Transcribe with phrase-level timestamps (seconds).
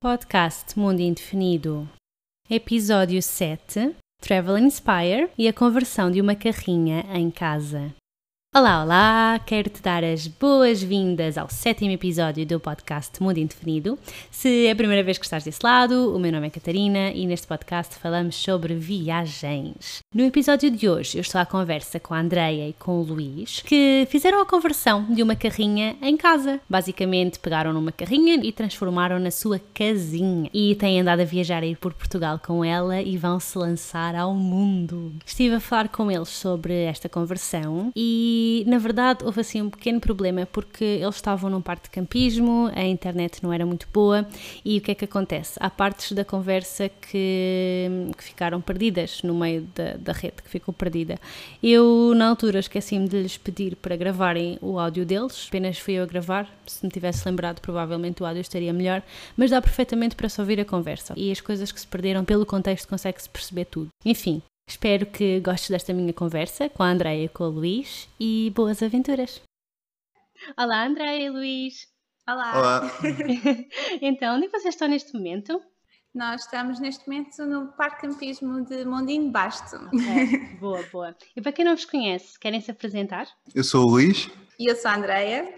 [0.00, 1.88] Podcast Mundo Indefinido.
[2.48, 7.92] Episódio 7 Travel Inspire e a conversão de uma carrinha em casa.
[8.56, 9.38] Olá, olá!
[9.44, 13.98] Quero te dar as boas-vindas ao sétimo episódio do podcast Mundo Indefinido.
[14.30, 17.26] Se é a primeira vez que estás desse lado, o meu nome é Catarina e
[17.26, 19.98] neste podcast falamos sobre viagens.
[20.14, 23.60] No episódio de hoje eu estou à conversa com a Andreia e com o Luís,
[23.60, 26.58] que fizeram a conversão de uma carrinha em casa.
[26.66, 30.48] Basicamente pegaram numa carrinha e transformaram na sua casinha.
[30.54, 34.14] E têm andado a viajar a ir por Portugal com ela e vão se lançar
[34.14, 35.12] ao mundo.
[35.24, 39.68] Estive a falar com eles sobre esta conversão e e na verdade houve assim um
[39.68, 44.26] pequeno problema porque eles estavam num parque de campismo, a internet não era muito boa
[44.64, 45.58] e o que é que acontece?
[45.60, 50.72] Há partes da conversa que, que ficaram perdidas no meio da, da rede, que ficou
[50.72, 51.18] perdida.
[51.60, 56.04] Eu na altura esqueci-me de lhes pedir para gravarem o áudio deles, apenas fui eu
[56.04, 59.02] a gravar, se me tivesse lembrado provavelmente o áudio estaria melhor,
[59.36, 62.46] mas dá perfeitamente para se ouvir a conversa e as coisas que se perderam pelo
[62.46, 63.88] contexto consegue-se perceber tudo.
[64.04, 68.52] Enfim, Espero que gostes desta minha conversa com a Andréia e com o Luís e
[68.54, 69.40] boas aventuras.
[70.58, 71.88] Olá, Andréia e Luís.
[72.28, 72.58] Olá.
[72.58, 72.92] Olá.
[74.02, 75.58] então, onde é vocês estão neste momento?
[76.14, 79.76] Nós estamos neste momento no Parque Campismo de Mondinho Basto.
[79.86, 80.56] Okay.
[80.60, 81.16] boa, boa.
[81.34, 83.26] E para quem não vos conhece, querem se apresentar?
[83.54, 84.28] Eu sou o Luís.
[84.60, 85.54] E eu sou a Andreia.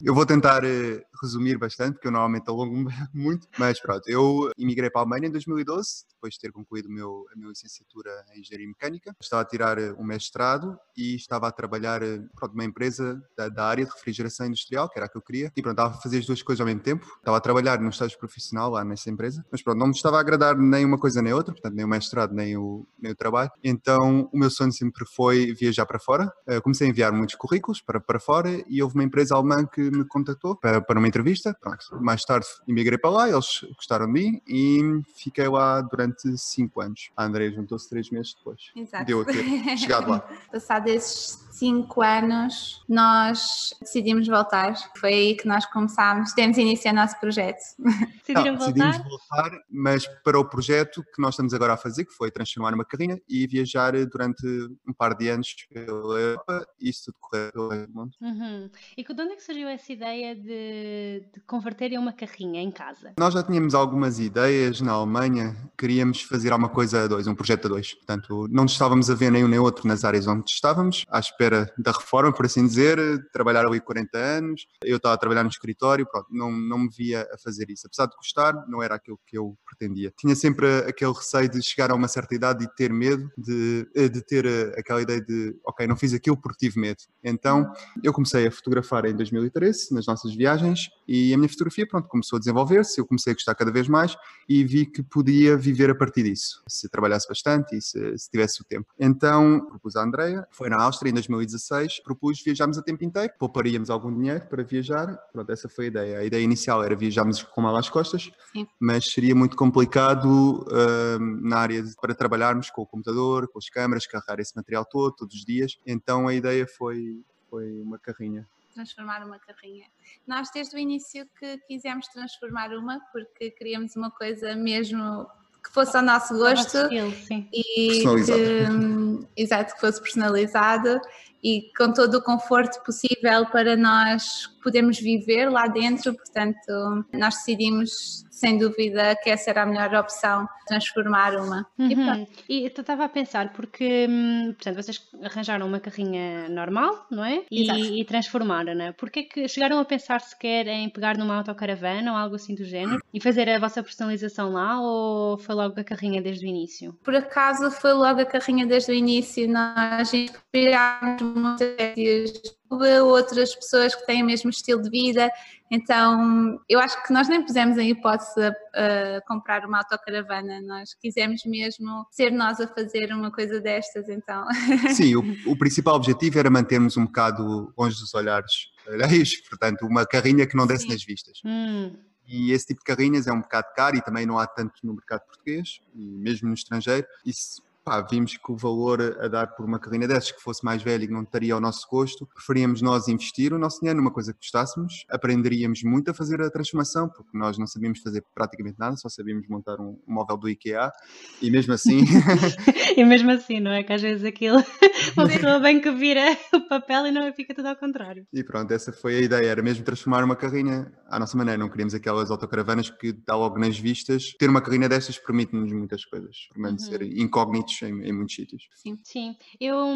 [0.00, 4.88] Eu vou tentar uh, resumir bastante, porque eu normalmente alongo muito, mas pronto, eu emigrei
[4.88, 8.68] para a Alemanha em 2012, depois de ter concluído meu, a minha licenciatura em Engenharia
[8.68, 9.16] Mecânica.
[9.20, 13.48] Estava a tirar uh, um mestrado e estava a trabalhar uh, pronto, numa empresa da,
[13.48, 16.00] da, área de refrigeração industrial, que era a que eu queria, e pronto, estava a
[16.00, 17.06] fazer as duas coisas ao mesmo tempo.
[17.18, 20.20] Estava a trabalhar num estágio profissional lá nessa empresa, mas pronto, não me estava a
[20.20, 23.50] agradar nem uma coisa nem outra, portanto, nem o mestrado nem o, nem o trabalho.
[23.64, 26.32] Então, o meu sonho sempre foi viajar para fora.
[26.62, 30.04] comecei a enviar muitos currículos para, para fora e houve uma empresa alemã que me
[30.04, 31.56] contactou para, para uma entrevista.
[31.58, 31.78] Pronto.
[31.98, 37.10] Mais tarde emigrei para lá, eles gostaram de mim e fiquei lá durante cinco anos.
[37.16, 38.70] A André juntou-se três meses depois.
[38.76, 39.06] Exato.
[39.06, 39.42] Deu a ter
[39.78, 40.20] chegado lá.
[40.52, 44.74] Passado esses cinco anos, nós decidimos voltar.
[44.96, 47.58] Foi aí que nós começámos, temos iniciar o nosso projeto.
[48.26, 48.92] Decidiram Não, voltar?
[48.92, 52.74] Decidimos voltar, mas para o projeto que nós estamos agora a fazer, que foi transformar
[52.74, 54.46] uma carrinha e viajar durante
[54.86, 58.12] um par de anos pela Europa e isso tudo correr pelo mundo.
[58.20, 58.70] Uhum.
[58.96, 63.14] E de onde é que surgiu essa ideia de, de converterem uma carrinha em casa?
[63.18, 67.66] Nós já tínhamos algumas ideias na Alemanha, queríamos fazer alguma coisa a dois, um projeto
[67.66, 67.94] a dois.
[67.94, 71.47] Portanto, não estávamos a ver nenhum nem outro nas áreas onde estávamos, à espera
[71.78, 72.98] da reforma, por assim dizer,
[73.32, 74.66] trabalhar ali 40 anos.
[74.82, 77.86] Eu estava a trabalhar no escritório, pronto, não, não me via a fazer isso.
[77.86, 80.12] Apesar de gostar, não era aquilo que eu pretendia.
[80.16, 84.22] Tinha sempre aquele receio de chegar a uma certa idade e ter medo, de, de
[84.22, 84.46] ter
[84.78, 86.98] aquela ideia de, ok, não fiz aquilo porque tive medo.
[87.22, 87.70] Então,
[88.02, 92.36] eu comecei a fotografar em 2013, nas nossas viagens, e a minha fotografia, pronto, começou
[92.36, 94.16] a desenvolver-se, eu comecei a gostar cada vez mais
[94.48, 98.60] e vi que podia viver a partir disso, se trabalhasse bastante e se, se tivesse
[98.60, 98.86] o tempo.
[98.98, 103.90] Então, propus à Andrea, foi na Áustria em 2016, propus viajarmos a tempo inteiro, pouparíamos
[103.90, 106.18] algum dinheiro para viajar, pronto, essa foi a ideia.
[106.18, 108.66] A ideia inicial era viajarmos com mal às costas, Sim.
[108.80, 113.68] mas seria muito complicado uh, na área de, para trabalharmos com o computador, com as
[113.68, 118.46] câmaras, carregar esse material todo, todos os dias, então a ideia foi, foi uma carrinha
[118.74, 119.86] transformar uma carrinha.
[120.24, 125.26] Nós desde o início que quisemos transformar uma porque queríamos uma coisa mesmo
[125.64, 127.48] que fosse ao nosso gosto Estilo, sim.
[127.52, 131.00] e que, exato, que fosse personalizado
[131.42, 138.24] e com todo o conforto possível para nós podermos viver lá dentro, portanto nós decidimos
[138.38, 141.66] sem dúvida que essa era a melhor opção, transformar uma.
[141.78, 142.04] E Uhum.
[142.04, 142.30] pronto.
[142.48, 147.42] E eu estava a pensar, porque hum, portanto, vocês arranjaram uma carrinha normal, não é?
[147.50, 148.92] E, e transformaram, não é?
[148.92, 153.02] Porquê que chegaram a pensar sequer em pegar numa autocaravana ou algo assim do género
[153.12, 156.92] e fazer a vossa personalização lá ou foi logo a carrinha desde o início?
[157.02, 164.06] Por acaso foi logo a carrinha desde o início, nós inspirámos muitas outras pessoas que
[164.06, 165.30] têm o mesmo estilo de vida,
[165.70, 170.94] então eu acho que nós nem pusemos em hipótese a, a comprar uma autocaravana, nós
[170.94, 174.46] quisemos mesmo ser nós a fazer uma coisa destas, então
[174.94, 178.52] Sim, o, o principal objetivo era mantermos um bocado longe dos olhares
[178.86, 180.92] alheios, portanto, uma carrinha que não desse Sim.
[180.92, 181.40] nas vistas.
[181.44, 181.94] Hum,
[182.26, 184.94] E esse tipo de carrinhas é um bocado caro e também não há tanto no
[184.94, 187.06] mercado português, e mesmo no estrangeiro.
[187.24, 190.82] Isso pá, vimos que o valor a dar por uma carrinha dessas que fosse mais
[190.82, 194.10] velha e que não estaria ao nosso gosto, preferíamos nós investir o nosso dinheiro numa
[194.10, 198.78] coisa que gostássemos, aprenderíamos muito a fazer a transformação, porque nós não sabíamos fazer praticamente
[198.78, 200.92] nada, só sabíamos montar um, um móvel do IKEA
[201.40, 202.04] e mesmo assim.
[202.94, 203.82] e mesmo assim, não é?
[203.82, 204.58] Que às vezes aquilo,
[205.16, 208.26] uma pessoa bem que vira o papel e não fica tudo ao contrário.
[208.34, 211.70] E pronto, essa foi a ideia, era mesmo transformar uma carrinha à nossa maneira, não
[211.70, 214.34] queríamos aquelas autocaravanas que dá logo nas vistas.
[214.38, 217.08] Ter uma carrinha destas permite-nos muitas coisas, permanecer uhum.
[217.16, 218.68] incógnitos em, em, muitos sítios.
[218.74, 219.36] Sim, sim.
[219.60, 219.86] Eu,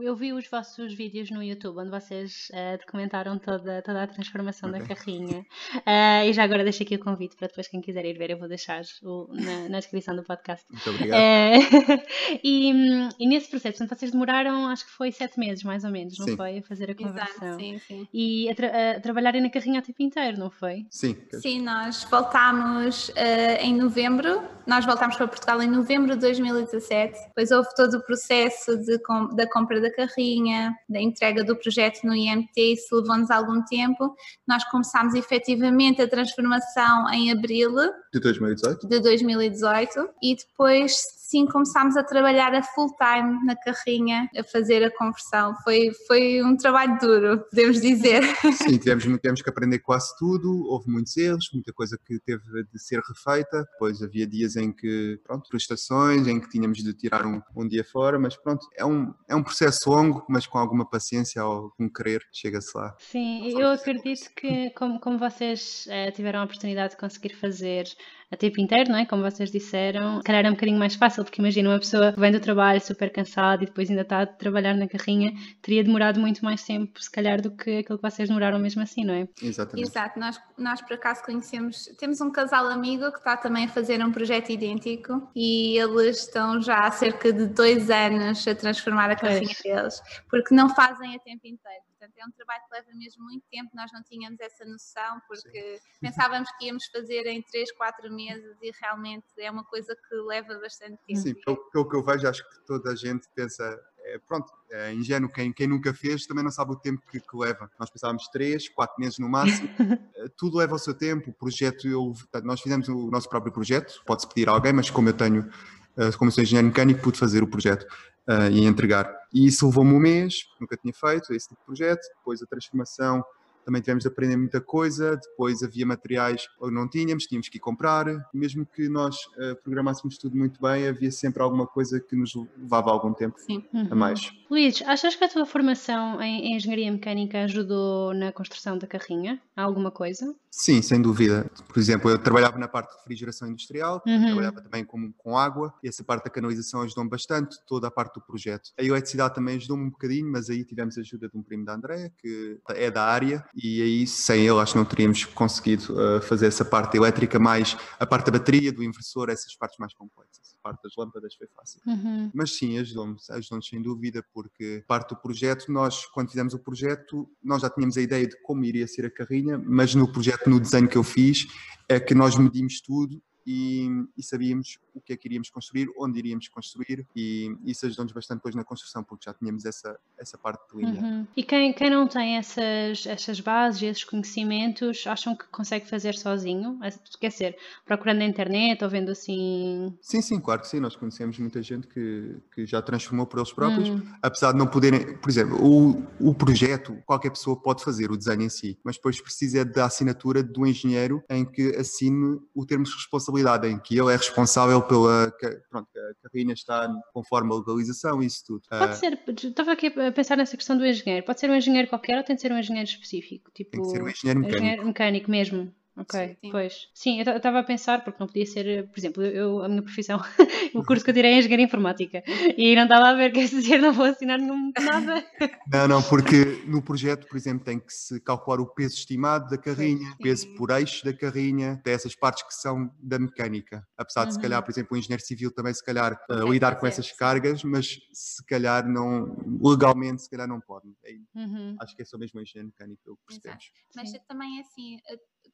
[0.00, 4.68] eu vi os vossos vídeos no YouTube, onde vocês uh, documentaram toda, toda a transformação
[4.68, 4.80] okay.
[4.80, 5.40] da carrinha.
[5.76, 8.38] Uh, e já agora deixo aqui o convite para depois quem quiser ir ver, eu
[8.38, 10.64] vou deixar o, na, na descrição do podcast.
[10.70, 11.20] Muito obrigado.
[11.20, 12.02] Uh,
[12.42, 12.70] e,
[13.18, 16.26] e, nesse processo, portanto, vocês demoraram, acho que foi sete meses, mais ou menos, não
[16.26, 16.36] sim.
[16.36, 16.58] foi?
[16.58, 17.48] A fazer a conversão.
[17.48, 18.08] Exato, sim, sim.
[18.12, 20.86] E a, tra a trabalharem na carrinha o tempo inteiro, não foi?
[20.90, 21.16] Sim.
[21.40, 23.12] Sim, nós voltámos uh,
[23.60, 28.76] em novembro, nós voltámos para Portugal em novembro de 2017, depois houve todo o processo
[28.76, 28.98] de,
[29.34, 34.14] da compra da carrinha, da entrega do projeto no IMT, isso levou-nos algum tempo.
[34.46, 37.74] Nós começámos efetivamente a transformação em abril
[38.12, 40.92] de 2018, de 2018 e depois
[41.32, 45.56] sim começámos a trabalhar a full time na carrinha, a fazer a conversão.
[45.64, 48.22] Foi, foi um trabalho duro, podemos dizer.
[48.52, 52.78] Sim, tivemos, tivemos que aprender quase tudo, houve muitos erros, muita coisa que teve de
[52.78, 53.66] ser refeita.
[53.72, 57.84] Depois havia dias em que, pronto, prestações, em que tínhamos de tirar um, um dia
[57.84, 61.90] fora, mas pronto, é um, é um processo longo, mas com alguma paciência ou com
[61.90, 62.94] querer, chega-se lá.
[63.00, 67.88] Sim, eu acredito que, como, como vocês eh, tiveram a oportunidade de conseguir fazer
[68.32, 69.04] a tempo inteiro, não é?
[69.04, 72.18] Como vocês disseram, se calhar é um bocadinho mais fácil, porque imagina uma pessoa que
[72.18, 76.18] vem do trabalho super cansada e depois ainda está a trabalhar na carrinha, teria demorado
[76.18, 79.28] muito mais tempo, se calhar, do que aquilo que vocês demoraram mesmo assim, não é?
[79.42, 79.86] Exatamente.
[79.86, 84.02] Exato, nós, nós por acaso conhecemos, temos um casal amigo que está também a fazer
[84.02, 89.16] um projeto idêntico e eles estão já há cerca de dois anos a transformar a
[89.16, 89.62] carrinha pois.
[89.62, 91.91] deles, porque não fazem a tempo inteiro.
[92.02, 95.76] Portanto, é um trabalho que leva mesmo muito tempo, nós não tínhamos essa noção, porque
[95.76, 95.82] Sim.
[96.02, 100.58] pensávamos que íamos fazer em 3, 4 meses e realmente é uma coisa que leva
[100.58, 101.20] bastante tempo.
[101.20, 104.92] Sim, pelo, pelo que eu vejo, acho que toda a gente pensa, é, pronto, é
[104.92, 107.70] ingênuo, quem, quem nunca fez também não sabe o tempo que, que leva.
[107.78, 109.68] Nós pensávamos 3, 4 meses no máximo,
[110.16, 112.12] eh, tudo leva o seu tempo, o projeto, eu,
[112.42, 115.48] nós fizemos o nosso próprio projeto, pode-se pedir a alguém, mas como eu tenho,
[115.96, 117.86] eh, como sou engenheiro mecânico, pude fazer o projeto
[118.28, 119.12] uh, e entregar.
[119.32, 122.00] E isso levou-me um mês, nunca tinha feito esse tipo de projeto.
[122.16, 123.24] Depois a transformação
[123.64, 127.60] também tivemos de aprender muita coisa, depois havia materiais ou não tínhamos, tínhamos que ir
[127.60, 132.34] comprar, mesmo que nós uh, programássemos tudo muito bem, havia sempre alguma coisa que nos
[132.56, 133.64] levava algum tempo Sim.
[133.90, 134.28] a mais.
[134.28, 134.42] Uhum.
[134.50, 139.40] Luís, achas que a tua formação em, em engenharia mecânica ajudou na construção da carrinha?
[139.56, 140.34] Há alguma coisa?
[140.50, 141.50] Sim, sem dúvida.
[141.66, 144.26] Por exemplo, eu trabalhava na parte de refrigeração industrial, uhum.
[144.26, 148.14] trabalhava também com, com água, e essa parte da canalização ajudou-me bastante, toda a parte
[148.16, 148.70] do projeto.
[148.78, 151.74] A eletricidade também ajudou-me um bocadinho, mas aí tivemos a ajuda de um primo da
[151.74, 156.22] Andréa, que é da área, e aí sem ele acho que não teríamos conseguido uh,
[156.22, 160.54] fazer essa parte elétrica, mais a parte da bateria, do inversor, essas partes mais complexas.
[160.58, 161.80] A parte das lâmpadas foi fácil.
[161.86, 162.30] Uhum.
[162.34, 167.28] Mas sim, ajudou-me, ajudou-nos sem dúvida, porque parte do projeto, nós, quando fizemos o projeto,
[167.42, 170.60] nós já tínhamos a ideia de como iria ser a carrinha, mas no projeto, no
[170.60, 171.46] desenho que eu fiz,
[171.88, 176.18] é que nós medimos tudo e, e, sabíamos o que é que iríamos construir, onde
[176.18, 180.62] iríamos construir e isso ajudou-nos bastante depois na construção porque já tínhamos essa, essa parte
[180.70, 181.00] de linha.
[181.00, 181.26] Uhum.
[181.36, 186.78] E quem, quem não tem essas, essas bases, esses conhecimentos, acham que consegue fazer sozinho?
[187.18, 189.96] Quer dizer, procurando na internet ou vendo assim...
[190.00, 193.52] Sim, sim, claro que sim, nós conhecemos muita gente que, que já transformou por eles
[193.52, 194.02] próprios, uhum.
[194.22, 198.42] apesar de não poderem, por exemplo, o, o projeto qualquer pessoa pode fazer, o desenho
[198.42, 202.90] em si, mas depois precisa da assinatura do engenheiro em que assine o termo de
[202.90, 205.32] responsabilidade responsabilidade em que ele é responsável pela
[205.70, 208.62] pronto, a carrinha está conforme a legalização e isso tudo.
[208.68, 211.88] Pode uh, ser, estava aqui a pensar nessa questão do engenheiro, pode ser um engenheiro
[211.88, 213.50] qualquer ou tem de ser um engenheiro específico?
[213.52, 214.56] Tipo, tem que ser um engenheiro mecânico.
[214.56, 215.74] Engenheiro mecânico mesmo.
[215.96, 216.50] Ok, sim.
[216.50, 216.88] pois.
[216.94, 220.18] Sim, eu estava a pensar, porque não podia ser, por exemplo, eu, a minha profissão,
[220.74, 222.22] o curso que eu tirei é Engenharia Informática
[222.56, 225.22] e não estava a ver, quer dizer, não vou assinar nenhum nada.
[225.72, 229.56] Não, não, porque no projeto, por exemplo, tem que se calcular o peso estimado da
[229.56, 230.16] carrinha, sim.
[230.22, 233.86] peso por eixo da carrinha, dessas partes que são da mecânica.
[233.96, 234.28] Apesar uhum.
[234.28, 237.10] de, se calhar, por exemplo, o engenheiro civil também, se calhar, uh, lidar com essas
[237.12, 240.88] cargas, mas se calhar não, legalmente, se calhar não pode.
[241.04, 241.76] É, uhum.
[241.80, 243.72] Acho que é só mesmo o engenheiro mecânico que percebemos.
[243.94, 244.98] Mas também, assim,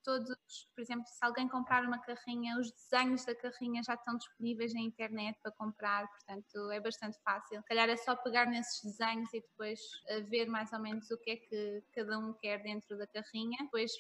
[0.09, 0.35] todos,
[0.75, 4.81] por exemplo, se alguém comprar uma carrinha, os desenhos da carrinha já estão disponíveis na
[4.81, 7.61] internet para comprar, portanto é bastante fácil.
[7.61, 11.19] Se calhar é só pegar nesses desenhos e depois uh, ver mais ou menos o
[11.19, 13.59] que é que cada um quer dentro da carrinha.
[13.61, 13.93] Depois,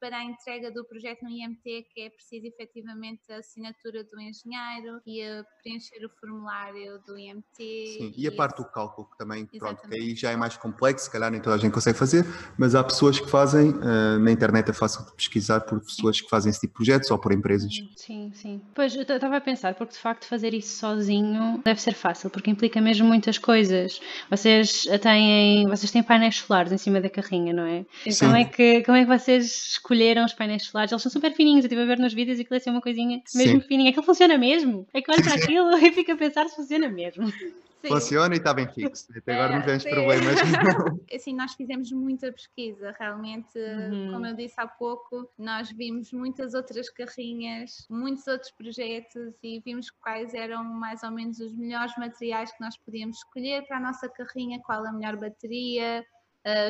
[0.00, 5.02] para, a entrega do projeto no IMT, que é preciso efetivamente a assinatura do engenheiro
[5.04, 7.44] e a preencher o formulário do IMT.
[7.58, 10.56] Sim, e, e a parte do cálculo, que também, pronto, que aí já é mais
[10.56, 12.24] complexo, se calhar nem toda a gente consegue fazer,
[12.58, 16.28] mas há pessoas que fazem, uh, na internet é fácil de pesquisar por pessoas que
[16.28, 17.72] fazem esse tipo de projetos ou por empresas.
[17.96, 18.60] Sim, sim.
[18.74, 22.50] Pois, eu estava a pensar, porque de facto fazer isso sozinho deve ser fácil, porque
[22.50, 24.00] implica mesmo muitas coisas.
[24.28, 27.86] Vocês têm, vocês têm painéis solares em cima da carrinha, não é?
[28.04, 28.26] Sim.
[28.26, 30.92] Como é que, como é que vocês escolheram os painéis solares?
[30.92, 33.22] Eles são super fininhos, eu estive a ver nos vídeos e aquilo é uma coisinha
[33.34, 33.66] mesmo sim.
[33.66, 33.90] fininha.
[33.90, 34.86] Aquilo funciona mesmo.
[34.92, 37.32] É que para aquilo e fico a pensar se funciona mesmo.
[37.80, 37.88] Sim.
[37.88, 39.06] Funciona e está bem fixo.
[39.16, 40.34] Até agora não temos problemas.
[41.14, 44.12] Assim, nós fizemos muita pesquisa, realmente, uhum.
[44.12, 49.90] como eu disse há pouco, nós vimos muitas outras carrinhas, muitos outros projetos e vimos
[49.90, 54.08] quais eram mais ou menos os melhores materiais que nós podíamos escolher para a nossa
[54.08, 56.04] carrinha, qual a melhor bateria,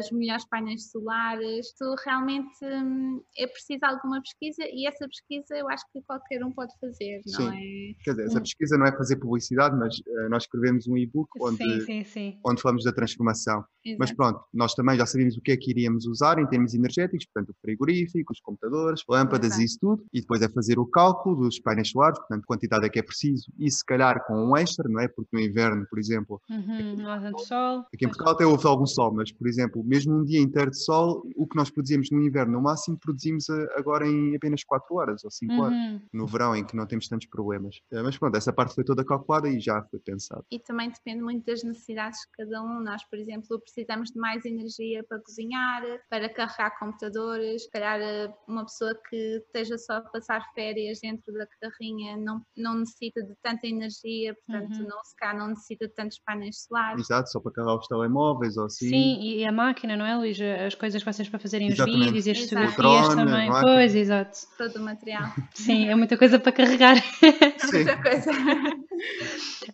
[0.01, 1.73] os melhores painéis solares.
[1.79, 6.53] Tu realmente hum, é preciso alguma pesquisa e essa pesquisa eu acho que qualquer um
[6.53, 7.93] pode fazer, não sim.
[7.93, 8.05] é?
[8.05, 8.43] Quer dizer, essa hum.
[8.43, 12.41] pesquisa não é fazer publicidade, mas uh, nós escrevemos um e-book onde, sim, sim, sim.
[12.45, 13.65] onde falamos da transformação.
[13.85, 13.99] Exato.
[13.99, 17.27] Mas pronto, nós também já sabíamos o que é que iríamos usar em termos energéticos,
[17.27, 21.37] portanto, o frigorífico, os computadores, lâmpadas e isso tudo, e depois é fazer o cálculo
[21.37, 24.89] dos painéis solares, portanto, quantidade é que é preciso, e se calhar com um extra,
[24.89, 25.09] não é?
[25.09, 27.81] Porque no inverno, por exemplo, uhum, aqui, sol.
[27.93, 30.83] aqui em Portugal até houve algum sol, mas, por exemplo, mesmo um dia inteiro de
[30.83, 34.95] sol, o que nós produzimos no inverno, no máximo, produzimos eh, agora em apenas 4
[34.95, 35.61] horas ou 5 uhum.
[35.61, 37.81] horas, no verão, em que não temos tantos problemas.
[37.91, 40.45] Eh, mas pronto, essa parte foi toda calculada e já foi pensado.
[40.51, 42.81] E também depende muito das necessidades de cada um.
[42.81, 47.65] Nós, por exemplo, precisamos de mais energia para cozinhar, para carregar computadores.
[47.65, 52.41] Se calhar eh, uma pessoa que esteja só a passar férias dentro da carrinha não,
[52.57, 54.89] não necessita de tanta energia, portanto, uhum.
[54.89, 57.01] não, se calhar não necessita de tantos painéis solares.
[57.01, 58.89] Exato, só para carregar os telemóveis ou assim.
[58.89, 60.39] Sim, e a máquina, não é, Luís?
[60.41, 62.01] As coisas que vocês para fazerem Exatamente.
[62.01, 63.51] os vídeos e as fotografias também.
[63.51, 64.39] Pois, exato.
[64.59, 65.25] Todo o material.
[65.55, 66.97] Sim, é muita coisa para carregar.
[67.59, 67.85] Sim.
[67.85, 68.31] muita coisa.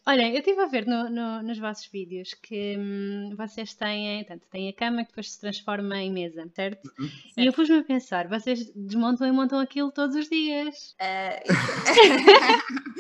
[0.07, 3.86] Olha, eu estive a ver no, no, nos vossos vídeos que hum, vocês têm,
[4.27, 6.85] tanto têm a cama que depois se transforma em mesa, certo?
[6.99, 7.09] Uhum.
[7.09, 7.39] certo.
[7.39, 10.95] E eu pus-me a pensar, vocês desmontam e montam aquilo todos os dias.
[11.01, 12.47] Uh,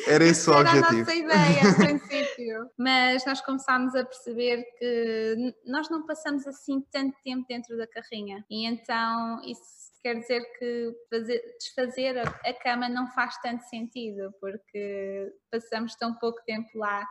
[0.06, 0.86] Era esse o Era objetivo.
[0.86, 2.70] Era a nossa ideia, a princípio.
[2.78, 8.44] Mas nós começámos a perceber que nós não passamos assim tanto tempo dentro da carrinha.
[8.50, 14.32] E então isso quer dizer que fazer, desfazer a, a, cama não faz tanto sentido,
[14.40, 17.04] porque passamos tão pouco tempo lá.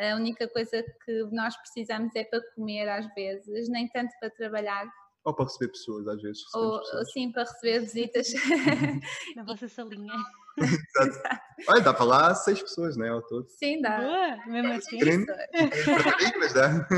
[0.00, 4.90] A única coisa que nós precisamos é para comer às vezes, nem tanto para trabalhar.
[5.24, 6.42] Ou para receber pessoas, às vezes.
[6.54, 6.80] Ou,
[7.12, 8.28] sim, para receber visitas.
[9.36, 10.14] Na vossa salinha.
[10.58, 11.40] Exato.
[11.68, 13.10] Olha, dá para lá seis pessoas, não é?
[13.10, 13.46] Ao todo.
[13.50, 14.00] Sim, dá.
[14.00, 14.98] Boa, mesmo assim.
[16.38, 16.88] mas dá.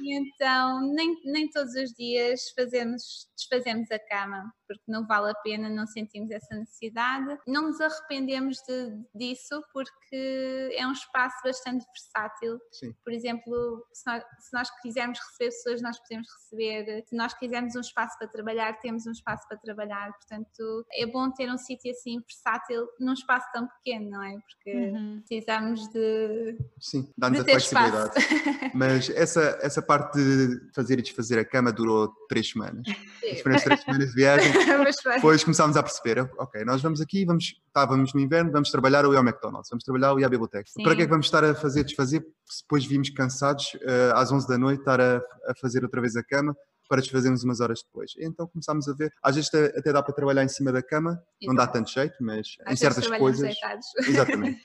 [0.00, 5.34] E então, nem, nem todos os dias fazemos, desfazemos a cama, porque não vale a
[5.34, 7.38] pena, não sentimos essa necessidade.
[7.46, 12.58] Não nos arrependemos de, disso, porque é um espaço bastante versátil.
[12.70, 12.94] Sim.
[13.04, 17.04] Por exemplo, se nós, se nós quisermos receber pessoas, nós podemos receber.
[17.06, 20.12] Se nós quisermos um espaço para trabalhar, temos um espaço para trabalhar.
[20.14, 24.38] Portanto, é bom ter um sítio assim versátil num espaço tão pequeno, não é?
[24.38, 25.22] Porque uhum.
[25.26, 26.56] precisamos de.
[26.80, 28.12] Sim, dá-nos a flexibilidade.
[28.74, 32.86] Mas essa, essa parte de fazer e desfazer a cama durou três semanas.
[32.88, 34.52] As primeiras três semanas de viagem.
[35.14, 39.12] depois começámos a perceber, ok, nós vamos aqui, vamos, estávamos no inverno, vamos trabalhar ou
[39.12, 40.64] ir ao McDonald's, vamos trabalhar ou ir à biblioteca.
[40.68, 40.82] Sim.
[40.82, 44.32] Para que é que vamos estar a fazer, desfazer, se depois vimos cansados, uh, às
[44.32, 46.56] 11 da noite, estar a, a fazer outra vez a cama,
[46.92, 48.12] para desfazermos umas horas depois.
[48.18, 51.54] Então começámos a ver, às vezes até dá para trabalhar em cima da cama, não
[51.54, 53.56] dá tanto jeito, mas às em certas coisas.
[54.06, 54.62] Exatamente.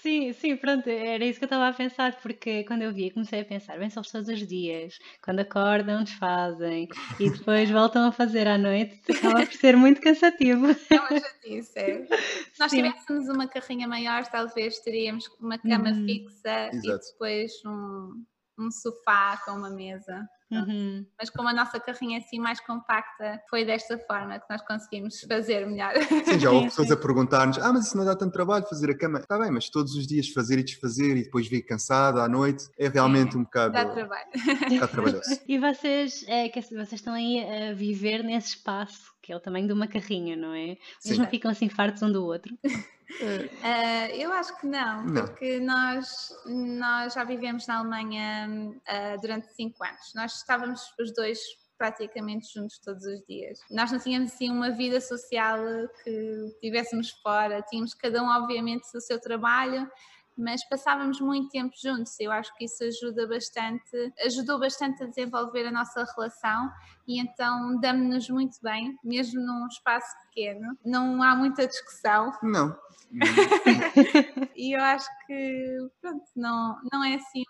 [0.00, 3.42] Sim, sim, pronto, era isso que eu estava a pensar, porque quando eu vi, comecei
[3.42, 6.88] a pensar, bem, são todos os dias, quando acordam, desfazem
[7.18, 10.64] e depois voltam a fazer à noite, acaba por ser muito cansativo.
[10.88, 12.06] É uma chatice, é.
[12.06, 12.82] Se nós sim.
[12.82, 16.06] tivéssemos uma carrinha maior, talvez teríamos uma cama uhum.
[16.06, 17.04] fixa Exato.
[17.04, 18.24] e depois um,
[18.58, 20.26] um sofá com uma mesa.
[20.50, 21.06] Uhum.
[21.18, 25.20] Mas como a nossa carrinha é assim mais compacta, foi desta forma que nós conseguimos
[25.20, 25.94] fazer melhor.
[26.24, 28.98] Sim, já houve pessoas a perguntar-nos: ah, mas isso não dá tanto trabalho fazer a
[28.98, 29.18] cama.
[29.18, 32.68] Está bem, mas todos os dias fazer e desfazer e depois vir cansada à noite
[32.78, 33.72] é realmente um bocado.
[33.72, 34.26] Dá trabalho.
[34.68, 35.40] Bocado trabalhoso.
[35.46, 39.68] e vocês, é, que vocês estão aí a viver nesse espaço, que é o tamanho
[39.68, 40.76] de uma carrinha, não é?
[40.98, 42.52] Vocês não ficam assim fartos um do outro?
[42.64, 42.66] Uh,
[44.18, 49.84] eu acho que não, não, porque nós, nós já vivemos na Alemanha uh, durante cinco
[49.84, 50.12] anos.
[50.16, 51.38] Nós estávamos os dois
[51.78, 53.60] praticamente juntos todos os dias.
[53.70, 55.58] Nós não tínhamos assim uma vida social
[56.02, 59.88] que tivéssemos fora, tínhamos cada um, obviamente, o seu trabalho,
[60.36, 62.18] mas passávamos muito tempo juntos.
[62.18, 66.70] Eu acho que isso ajuda bastante, ajudou bastante a desenvolver a nossa relação
[67.06, 70.76] e então damos-nos muito bem, mesmo num espaço pequeno.
[70.84, 72.32] Não há muita discussão.
[72.42, 72.76] Não.
[74.54, 77.42] e eu acho que pronto, não, não é assim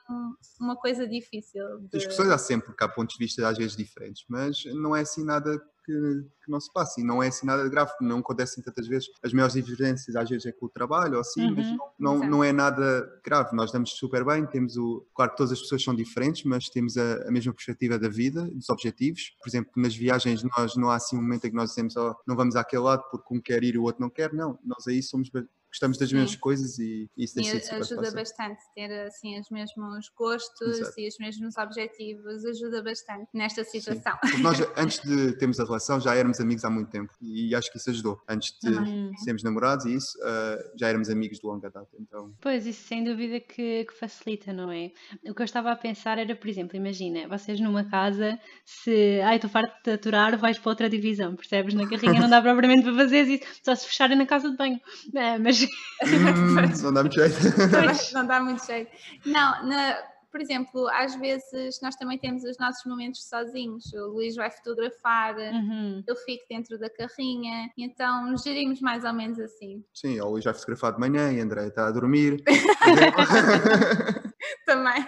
[0.59, 1.63] uma coisa difícil.
[1.81, 1.99] De...
[1.99, 5.25] Discussões há sempre, porque há pontos de vista às vezes diferentes, mas não é assim
[5.25, 8.63] nada que, que, não se passa e não é assim nada de grave, não acontecem
[8.63, 9.09] tantas vezes.
[9.23, 11.55] As maiores divergências às vezes é com o trabalho ou assim, uhum.
[11.57, 11.67] mas
[11.99, 13.55] não, não, não, é nada grave.
[13.55, 15.07] Nós damos super bem, temos o.
[15.15, 18.45] Claro que todas as pessoas são diferentes, mas temos a, a mesma perspectiva da vida,
[18.45, 19.35] dos objetivos.
[19.43, 22.15] Por exemplo, nas viagens nós não há assim um momento em que nós dizemos oh,
[22.27, 24.59] não vamos àquele lado porque um quer ir e o outro não quer, não.
[24.65, 25.31] Nós aí somos
[25.71, 26.17] gostamos das Sim.
[26.17, 28.15] mesmas coisas e, e isso super ajuda fácil.
[28.15, 31.01] bastante ter assim os mesmos gostos Exato.
[31.01, 36.15] e os mesmos objetivos ajuda bastante nesta situação nós antes de termos a relação já
[36.15, 39.13] éramos amigos há muito tempo e acho que isso ajudou antes de uhum.
[39.19, 43.05] sermos namorados e isso uh, já éramos amigos de longa data então pois isso sem
[43.05, 44.91] dúvida que, que, facilita não é
[45.29, 49.37] o que eu estava a pensar era por exemplo imagina vocês numa casa se ai
[49.37, 52.95] estou farto de aturar vais para outra divisão percebes na carrinha não dá propriamente para
[52.97, 54.81] fazer isso só se fecharem na casa de banho
[55.15, 58.15] é, mas Hum, não dá muito jeito.
[58.15, 58.91] não dá muito jeito.
[59.27, 59.99] Não, na,
[60.31, 63.93] por exemplo, às vezes nós também temos os nossos momentos sozinhos.
[63.93, 66.03] O Luís vai fotografar, uhum.
[66.07, 69.85] eu fico dentro da carrinha, então gerimos mais ou menos assim.
[69.93, 72.43] Sim, o Luís vai fotografar de manhã e a André está a dormir.
[74.65, 75.05] também.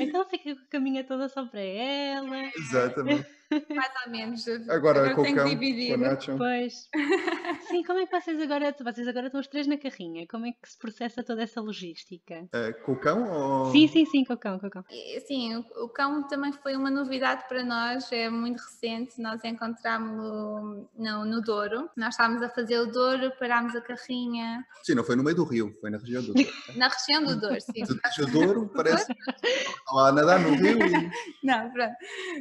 [0.00, 2.36] Então fica com a caminha toda só para ela.
[2.56, 3.26] Exatamente.
[3.50, 4.48] Mais ou menos.
[4.68, 6.88] Agora, agora com o cão, com Pois.
[7.68, 10.26] Sim, como é que vocês agora, vocês agora estão os três na carrinha?
[10.28, 12.48] Como é que se processa toda essa logística?
[12.54, 13.72] Uh, com o cão ou...
[13.72, 14.84] Sim, sim, sim, com o cão, com o cão.
[15.26, 20.88] Sim, o, o cão também foi uma novidade para nós, é muito recente, nós encontramos-lo
[20.96, 21.88] no, no Douro.
[21.96, 24.64] Nós estávamos a fazer o Douro, parámos a carrinha.
[24.82, 26.50] Sim, não foi no meio do rio, foi na região do Douro.
[26.76, 27.84] na região do Douro, sim.
[28.18, 29.12] Do Douro, parece
[29.92, 30.78] lá a nadar no rio.
[30.78, 31.10] E...
[31.42, 31.94] Não, pronto.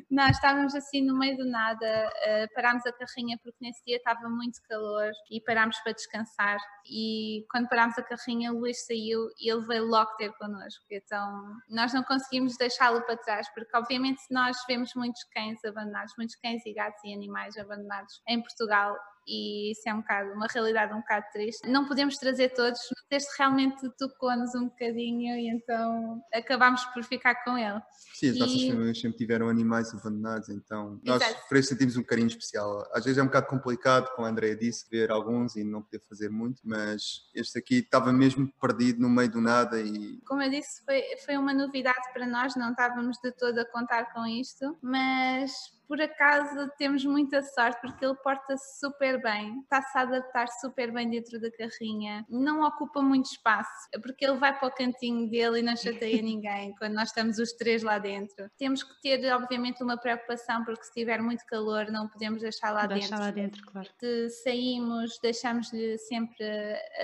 [0.10, 3.98] Nós estávamos assim assim no meio do nada, uh, parámos a carrinha porque nesse dia
[3.98, 6.58] estava muito calor e parámos para descansar.
[6.86, 10.84] E quando parámos a carrinha, o Luís saiu e ele veio logo ter connosco.
[10.90, 16.36] Então nós não conseguimos deixá-lo para trás, porque obviamente nós vemos muitos cães abandonados, muitos
[16.36, 18.96] cães e gatos e animais abandonados em Portugal
[19.28, 21.68] e isso é um bocado, uma realidade um bocado triste.
[21.68, 27.44] Não podemos trazer todos, mas este realmente tocou-nos um bocadinho e então acabámos por ficar
[27.44, 27.82] com ele.
[28.14, 28.40] Sim, as e...
[28.40, 32.88] nossas famílias sempre tiveram animais abandonados, então nós isso sentimos um carinho especial.
[32.94, 36.02] Às vezes é um bocado complicado, como a Andrea disse, ver alguns e não poder
[36.08, 37.02] fazer muito, mas
[37.34, 40.20] este aqui estava mesmo perdido no meio do nada e...
[40.28, 44.14] Como eu disse, foi, foi uma novidade para nós, não estávamos de todo a contar
[44.14, 45.52] com isto, mas
[45.88, 51.10] por acaso temos muita sorte porque ele porta-se super bem, está-se a adaptar super bem
[51.10, 55.64] dentro da carrinha, não ocupa muito espaço, porque ele vai para o cantinho dele e
[55.64, 58.50] não chateia ninguém quando nós estamos os três lá dentro.
[58.58, 62.86] Temos que ter, obviamente, uma preocupação porque se tiver muito calor não podemos deixar lá
[62.86, 63.24] Deixa dentro.
[63.24, 63.90] lá dentro, claro.
[64.00, 66.46] Se saímos, deixamos-lhe sempre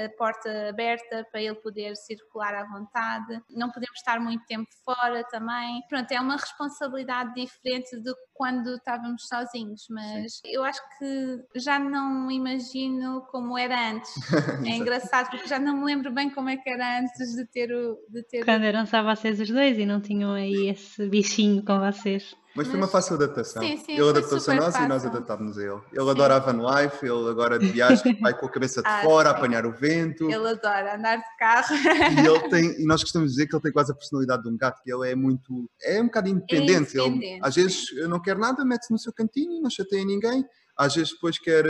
[0.04, 3.42] a porta aberta para ele poder circular à vontade.
[3.50, 5.82] Não podemos estar muito tempo fora também.
[5.88, 8.22] Pronto, é uma responsabilidade diferente do que
[8.72, 10.42] quando estávamos sozinhos, mas Sim.
[10.46, 14.12] eu acho que já não imagino como era antes.
[14.66, 17.72] é engraçado porque já não me lembro bem como é que era antes de ter
[17.72, 17.98] o.
[18.10, 21.80] De ter quando eram só vocês os dois e não tinham aí esse bichinho com
[21.80, 22.36] vocês.
[22.56, 23.64] Mas foi uma fácil adaptação.
[23.64, 24.86] Sim, sim, ele adaptou-se a nós fácil.
[24.86, 25.82] e nós adaptámos a ele.
[25.94, 26.10] Ele sim.
[26.10, 29.30] adora a van life, ele agora de viagem vai com a cabeça de ah, fora,
[29.30, 30.30] a apanhar o vento.
[30.30, 31.76] Ele adora andar de carro.
[31.76, 34.50] E, ele tem, e nós gostamos de dizer que ele tem quase a personalidade de
[34.50, 35.70] um gato, que ele é muito.
[35.82, 37.00] É um bocado independente.
[37.00, 37.26] É independente.
[37.26, 40.46] Ele, às vezes não quer nada, mete-se no seu cantinho, não chateia ninguém.
[40.78, 41.66] Às vezes depois quer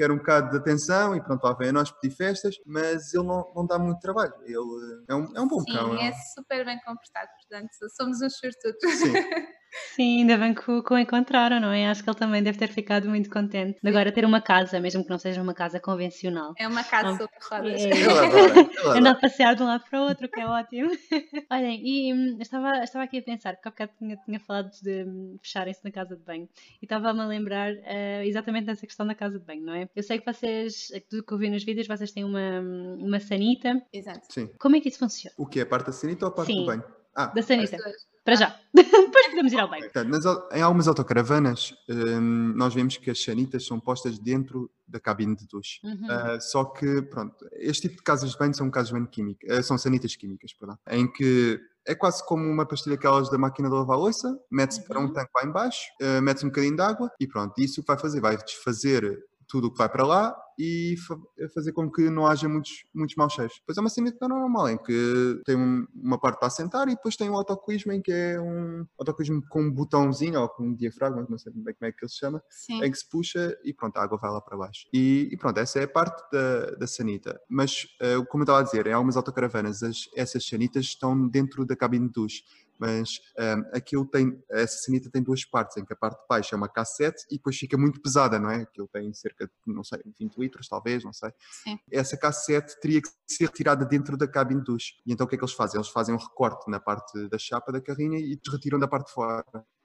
[0.00, 3.24] quer um bocado de atenção e pronto, lá vem a nós pedir festas, mas ele
[3.24, 4.32] não, não dá muito trabalho.
[4.46, 5.94] Ele é um, é um bom Sim, cão.
[5.94, 8.98] é, é super bem comportado, portanto, somos uns sortudos.
[8.98, 9.12] Sim.
[9.94, 11.88] Sim, ainda bem que, que o encontraram, não é?
[11.88, 15.04] Acho que ele também deve ter ficado muito contente de agora ter uma casa, mesmo
[15.04, 16.54] que não seja uma casa convencional.
[16.58, 17.82] É uma casa sobre rodas.
[17.84, 20.90] É, Andar a passear de um lado para o outro, que é ótimo.
[21.50, 25.04] Olhem, e hum, estava, estava aqui a pensar, porque há bocado tinha, tinha falado de
[25.04, 26.48] hum, fecharem-se na casa de banho
[26.80, 29.88] e estava-me a lembrar uh, exatamente dessa questão da casa de banho, não é?
[29.94, 32.60] Eu sei que vocês, tudo que eu vi nos vídeos, vocês têm uma,
[32.98, 33.80] uma sanita.
[33.92, 34.26] Exato.
[34.32, 34.50] Sim.
[34.58, 35.34] Como é que isso funciona?
[35.38, 35.62] O que é?
[35.62, 36.60] A parte da sanita ou a parte Sim.
[36.60, 36.84] do banho?
[37.14, 37.76] Ah, da sanita.
[38.24, 38.56] Para já.
[38.74, 39.90] Depois podemos ir ao banho.
[40.06, 45.34] Nas, em algumas autocaravanas, um, nós vemos que as sanitas são postas dentro da cabine
[45.34, 45.80] de duche.
[45.82, 46.06] Uhum.
[46.06, 49.58] Uh, só que, pronto, este tipo de casas de banho são casas de banho químicas,
[49.58, 53.68] uh, são sanitas químicas, perdão, em que é quase como uma pastilha aquelas da máquina
[53.68, 55.12] de lavar louça, mete-se para um Uhum.
[55.12, 57.88] tanque lá em baixo, uh, mete-se um bocadinho de água e pronto, isso o que
[57.88, 58.20] vai fazer?
[58.20, 59.18] Vai desfazer
[59.50, 61.18] tudo o que vai para lá e fa-
[61.54, 63.54] fazer com que não haja muitos, muitos maus cheiros.
[63.60, 66.48] Depois é uma cena que não é normal, em que tem um- uma parte para
[66.48, 70.48] assentar e depois tem um autocolismo em que é um autocolismo com um botãozinho ou
[70.48, 72.84] com um diafragma, não sei bem como é que ele se chama, Sim.
[72.84, 74.86] em que se puxa e pronto, a água vai lá para baixo.
[74.92, 77.40] E, e pronto, essa é a parte da, da sanita.
[77.48, 81.64] Mas, eh, como eu estava a dizer, em algumas autocaravanas as- essas sanitas estão dentro
[81.64, 82.42] da cabine de duche.
[82.80, 86.54] Mas ehm, aquilo tem, essa sanita tem duas partes, em que a parte de baixo
[86.54, 88.62] é uma cassete e depois fica muito pesada, não é?
[88.62, 91.30] Aquilo tem cerca de, não sei, 20 litros talvez, não sei
[91.62, 91.78] Sim.
[91.92, 94.94] essa cassete teria que ser retirada dentro da cabine de duche.
[95.06, 95.78] E então o que é que eles fazem?
[95.78, 99.12] Eles fazem um recorte na parte da chapa da carrinha e retiram da parte de
[99.12, 99.44] fora.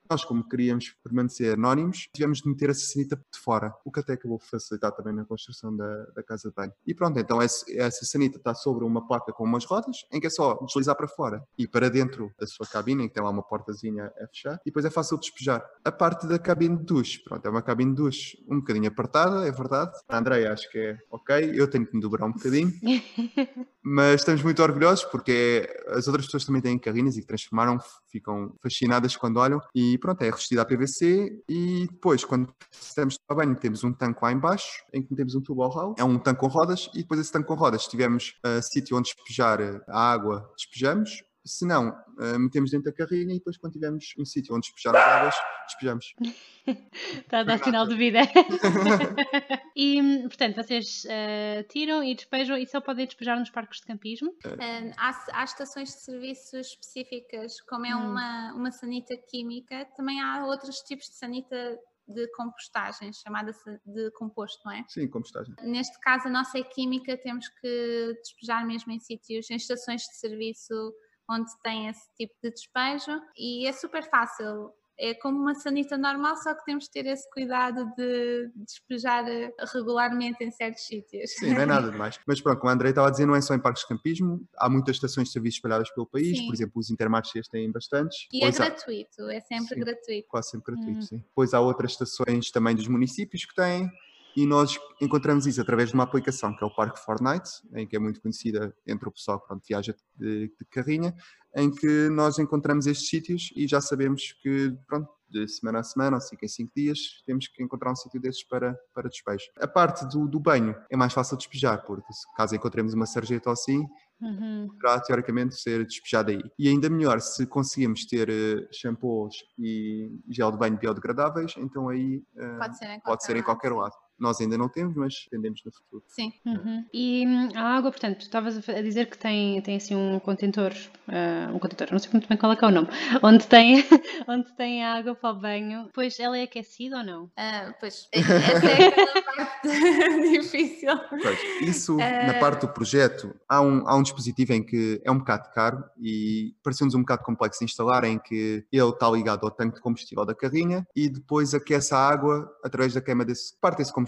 [0.10, 4.14] Nós, como queríamos permanecer anónimos, tivemos de meter a sanita de fora, o que até
[4.14, 6.72] acabou por facilitar também na construção da, da casa de banho.
[6.86, 10.28] E pronto, então essa, essa sanita está sobre uma placa com umas rodas, em que
[10.28, 13.30] é só deslizar para fora e para dentro da sua cabine, em que tem lá
[13.30, 15.66] uma portazinha a fechar, e depois é fácil despejar.
[15.84, 19.48] A parte da cabine de duche, pronto, é uma cabine de duche um bocadinho apertada,
[19.48, 19.92] é verdade.
[20.08, 22.72] A Andrea acho que é ok, eu tenho que me dobrar um bocadinho,
[23.82, 28.54] mas estamos muito orgulhosos porque as outras pessoas também têm carrinhas e que transformaram, ficam
[28.62, 33.56] fascinadas quando olham e pronto, é revestida a PVC e depois quando precisamos de banho
[33.56, 36.18] temos um tanque lá em baixo em que metemos um tubo ao ralo, é um
[36.18, 39.60] tanque com rodas e depois esse tanque com rodas, se tivermos ah, sítio onde despejar
[39.88, 44.26] a água, despejamos, se não, ah, metemos dentro da carrinha e depois quando tivermos um
[44.26, 45.36] sítio onde despejar as águas,
[45.68, 46.16] despejamos.
[47.18, 48.20] Está a dar sinal de vida.
[49.76, 54.30] e, portanto, vocês eh, tiram e despejam e só podem despejar nos parques de campismo?
[54.46, 58.12] Uh, há, há estações de serviço específicas, como é Hum.
[58.12, 63.52] uma, uma sanita química, também há outros tipos de sanita de compostagem, chamada
[63.84, 64.86] de composto, não é?
[64.88, 65.56] Sim, compostagem.
[65.64, 70.16] Neste caso, a nossa é química, temos que despejar mesmo em sítios, em estações de
[70.16, 70.94] serviço
[71.30, 74.72] onde tem esse tipo de despejo e é super fácil.
[74.98, 79.54] É como uma sanita normal, só que temos que ter esse cuidado de despejar eh,
[79.74, 81.32] regularmente em certos sítios.
[81.32, 82.18] Sim, não é nada demais.
[82.26, 84.48] Mas pronto, como a Andrei estava a dizer, não é só em parques de campismo,
[84.58, 86.46] há muitas estações de serviço espalhadas pelo país, Sim.
[86.46, 88.26] por exemplo, os Intermarchés têm bastantes.
[88.32, 89.80] E Pois é há- gratuito, é sempre Sim.
[89.82, 90.28] gratuito.
[90.30, 91.02] quase sempre gratuito, Hum.
[91.02, 91.18] sim.
[91.18, 93.90] Depois há outras estações também dos municípios que têm,
[94.36, 97.96] e nós encontramos isso através de uma aplicação que é o Parque Fortnite, em que
[97.96, 101.16] é muito conhecida entre o pessoal que pronto, viaja de, de carrinha,
[101.56, 106.18] em que nós encontramos estes sítios e já sabemos que, pronto, de semana a semana,
[106.18, 109.46] ou 5 em 5 dias, temos que encontrar um sítio desses para, para despejo.
[109.60, 113.50] A parte do, do banho é mais fácil de despejar, porque caso encontremos uma sarjeta
[113.50, 113.86] ou assim,
[114.22, 114.70] Uhum.
[114.70, 116.42] poderá teoricamente ser despejado aí.
[116.58, 122.24] E ainda melhor, se conseguimos ter eh, shampoos e gel de banho biodegradáveis, então aí
[122.38, 123.94] eh, Pode ser em qualquer, pode ser em qualquer lado.
[124.20, 126.04] Nós ainda não temos, mas tendemos no futuro.
[126.08, 126.86] Sim, Uhum.
[126.94, 130.72] E hum, a água, portanto, tu estavas a dizer que tem, tem assim um contentor,
[131.08, 132.88] ah, um contentor, não sei muito bem qual é que é o nome,
[133.24, 133.84] onde tem,
[134.28, 137.32] onde tem a água para o banho, pois ela é aquecida ou não?
[137.36, 139.68] Ah, pois, essa é aquela parte
[140.30, 140.98] difícil.
[141.22, 145.12] Pois, isso, Eh, na parte do projeto, há um, há um dispositivo em que é
[145.12, 149.44] um bocado caro e pareceu-nos um bocado complexo de instalar, em que ele está ligado
[149.46, 153.58] ao tanque de combustível da carrinha e depois aquece a água através da queima desse,
[153.60, 154.05] parte desse combustível.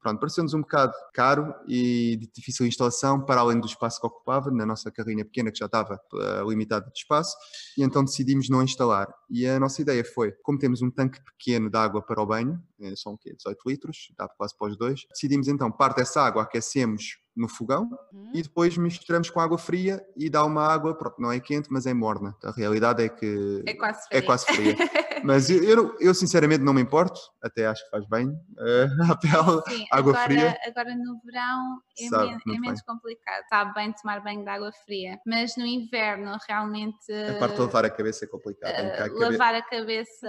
[0.00, 4.50] Pronto, pareceu-nos um bocado caro e de difícil instalação, para além do espaço que ocupava,
[4.50, 7.36] na nossa carrinha pequena, que já estava uh, limitada de espaço,
[7.78, 9.12] e então decidimos não instalar.
[9.30, 12.60] E a nossa ideia foi, como temos um tanque pequeno de água para o banho,
[12.80, 13.34] eh, são o quê?
[13.36, 17.88] 18 litros, dá quase para os dois, decidimos então, parte dessa água aquecemos no fogão
[18.12, 18.30] Uhum.
[18.34, 21.86] e depois misturamos com água fria e dá uma água, pronto, não é quente, mas
[21.86, 22.36] é morna.
[22.44, 24.26] A realidade é que É quase é frio.
[24.26, 24.76] quase fria.
[25.24, 29.16] Mas eu, eu, eu, sinceramente não me importo, até acho que faz bem eh, à
[29.16, 29.62] pele.
[29.68, 30.58] Sim, água agora, fria.
[30.66, 33.42] agora no verão é, Sabe men- é menos complicado.
[33.48, 35.18] Sabe bem tomar banho de água fria.
[35.26, 38.90] Mas no inverno realmente A parte de lavar a cabeça é complicada.
[38.96, 40.28] cabe- lavar a cabeça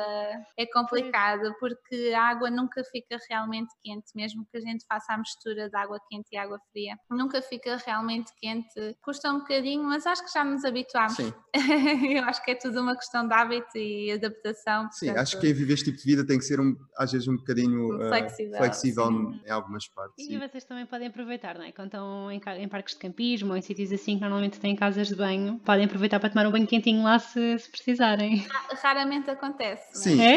[0.58, 5.17] é complicado porque a água nunca fica realmente quente, mesmo que a gente faça a
[5.17, 6.97] mistura de água quente e água fria.
[7.10, 8.97] Nunca fica realmente quente.
[9.01, 11.15] Custa um bocadinho, mas acho que já nos habituámos.
[11.15, 11.34] Sim,
[12.17, 14.83] Eu acho que é tudo uma questão de hábito e adaptação.
[14.91, 17.12] Sim, portanto, acho que quem vive este tipo de vida tem que ser um, às
[17.12, 19.41] vezes um bocadinho eh, Flexível, flexível sim.
[19.46, 20.28] em algumas partes.
[20.28, 21.72] E E- vocês também podem aproveitar, não é?
[21.72, 25.08] Quando estão em, em parques de campismo ou em sítios assim que normalmente têm casas
[25.08, 28.46] de banho, podem aproveitar para tomar um banho quentinho lá se, se precisarem.
[28.82, 29.84] Raramente acontece.
[29.93, 30.04] não é?
[30.04, 30.36] Sim, É?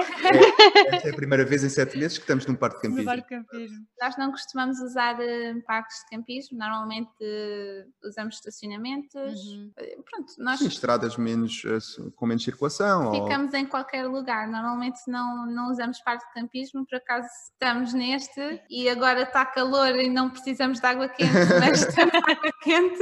[0.97, 3.05] esta é a primeira vez em sete meses que estamos num parque de No campismo.
[3.11, 3.87] parque de campismo.
[4.01, 9.41] Nós não costumamos usar eh, parques de campismo, normalmente eh, usamos estacionamentos.
[9.41, 9.71] Uhum.
[10.11, 11.63] Pronto, nós Sim, estradas menos,
[12.15, 13.07] com menos circulação.
[13.13, 14.36] ou- ficamos em qualquer lugar.
[14.47, 19.95] Normalmente não, não usamos parque de campismo, por acaso estamos neste e agora está calor
[19.97, 22.99] e não precisamos de água quente, mas estamos de água quente,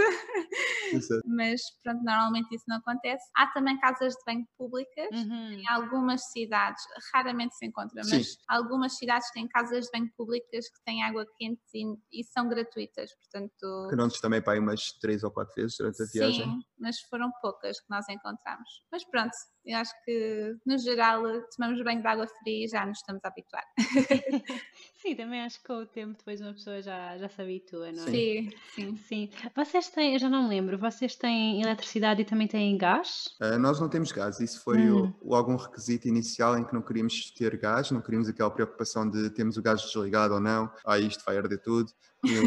[1.24, 3.24] mas pronto, normalmente isso não acontece.
[3.34, 5.08] Há também casas de banho públicas.
[5.12, 5.52] Uhum.
[5.52, 8.18] Em algumas cidades, raramente se encontra, Sim.
[8.18, 12.48] mas algumas cidades têm casas de banho públicas que têm água quente e, e são
[12.48, 13.88] gratuitas, portanto.
[13.88, 16.44] Canontes também para aí umas três ou quatro vezes durante a viagem.
[16.44, 18.68] Sim, mas foram poucas que nós encontramos.
[18.92, 21.22] Mas pronto, eu acho que no geral
[21.56, 23.64] tomamos banho de água fria e já nos estamos a habituar.
[24.96, 28.04] Sim, também acho que com o tempo depois uma pessoa já, já se habitua, não
[28.04, 28.10] é?
[28.10, 28.96] Sim, sim.
[28.96, 29.30] Sim.
[29.54, 33.28] Vocês têm, eu já não me lembro, vocês têm eletricidade e também têm gás?
[33.40, 35.12] Uh, nós não temos gás, isso foi Hum.
[35.20, 39.30] o, algum requisito inicial em que não queríamos ter gás, não queríamos aquela preocupação de
[39.30, 41.90] termos o gás desligado ou não, ah, isto vai arder tudo,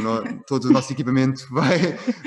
[0.02, 1.78] no- todo o nosso equipamento vai,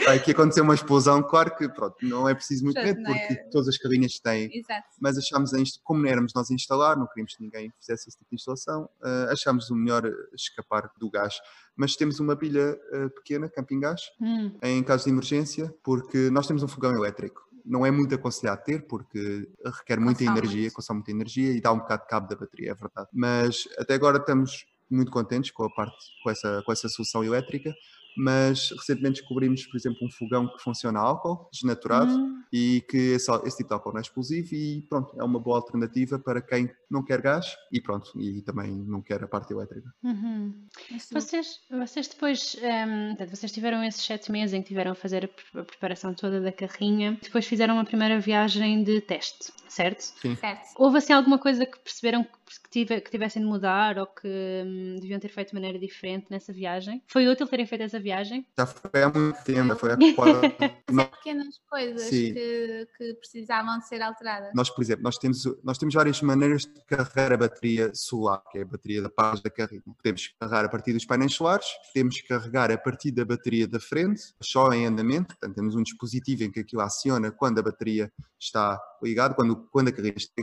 [0.04, 1.22] vai aqui acontecer uma explosão.
[1.22, 4.50] Claro que pronto, não é preciso muito medo, não é- porque todas as carrinhas têm
[4.52, 4.86] Exato.
[5.00, 5.50] mas achámos,
[5.84, 8.88] como não éramos nós a instalar, não queríamos que ninguém fizesse esse tipo de instalação,
[9.04, 10.02] eh, achámos o melhor
[10.34, 11.34] escapar do gás.
[11.76, 14.56] Mas temos uma pilha eh, pequena, camping gás, Hum.
[14.62, 17.40] em caso de emergência, porque nós temos um fogão elétrico.
[17.64, 20.74] Não é muito aconselhado ter, porque requer muita Consome energia, muito.
[20.74, 23.08] consome muita energia e dá um bocado de cabo da bateria, é verdade.
[23.12, 27.74] Mas até agora estamos muito contentes com a parte, com essa, com essa solução elétrica,
[28.16, 32.42] mas recentemente descobrimos, por exemplo, um fogão que funciona a álcool, desnaturado, Hum.
[32.52, 35.56] e que esse, esse tipo de álcool não é explosivo e pronto, é uma boa
[35.56, 39.88] alternativa para quem não quer gás e pronto, e também não quer a parte elétrica.
[40.02, 40.66] Uhum.
[40.90, 45.24] Isso- Vocês, vocês depois, portanto, vocês tiveram esses sete meses em que tiveram a fazer
[45.24, 50.00] a pre- a preparação toda da carrinha, depois fizeram uma primeira viagem de teste, certo?
[50.00, 50.68] Certo.
[50.76, 54.96] Houve assim alguma coisa que perceberam que, tive- que tivessem de mudar ou que hum,
[55.00, 57.00] deviam ter feito de maneira diferente nessa viagem?
[57.06, 58.46] Foi útil terem feito essa viagem?
[58.58, 60.40] Já foi há muito tempo, foi há quase...
[61.20, 64.50] Pequenas coisas que, que precisavam de ser alteradas.
[64.54, 68.58] Nós, por exemplo, nós temos, nós temos várias maneiras de carregar a bateria solar, que
[68.58, 69.82] é a bateria da paz da carrinha.
[69.84, 74.34] Podemos carregar a partir dos painéis solares, podemos carregar a partir da bateria da frente,
[74.40, 78.80] só em andamento, portanto temos um dispositivo em que aquilo aciona quando a bateria está
[79.02, 80.42] ligada, quando, quando a carrinha está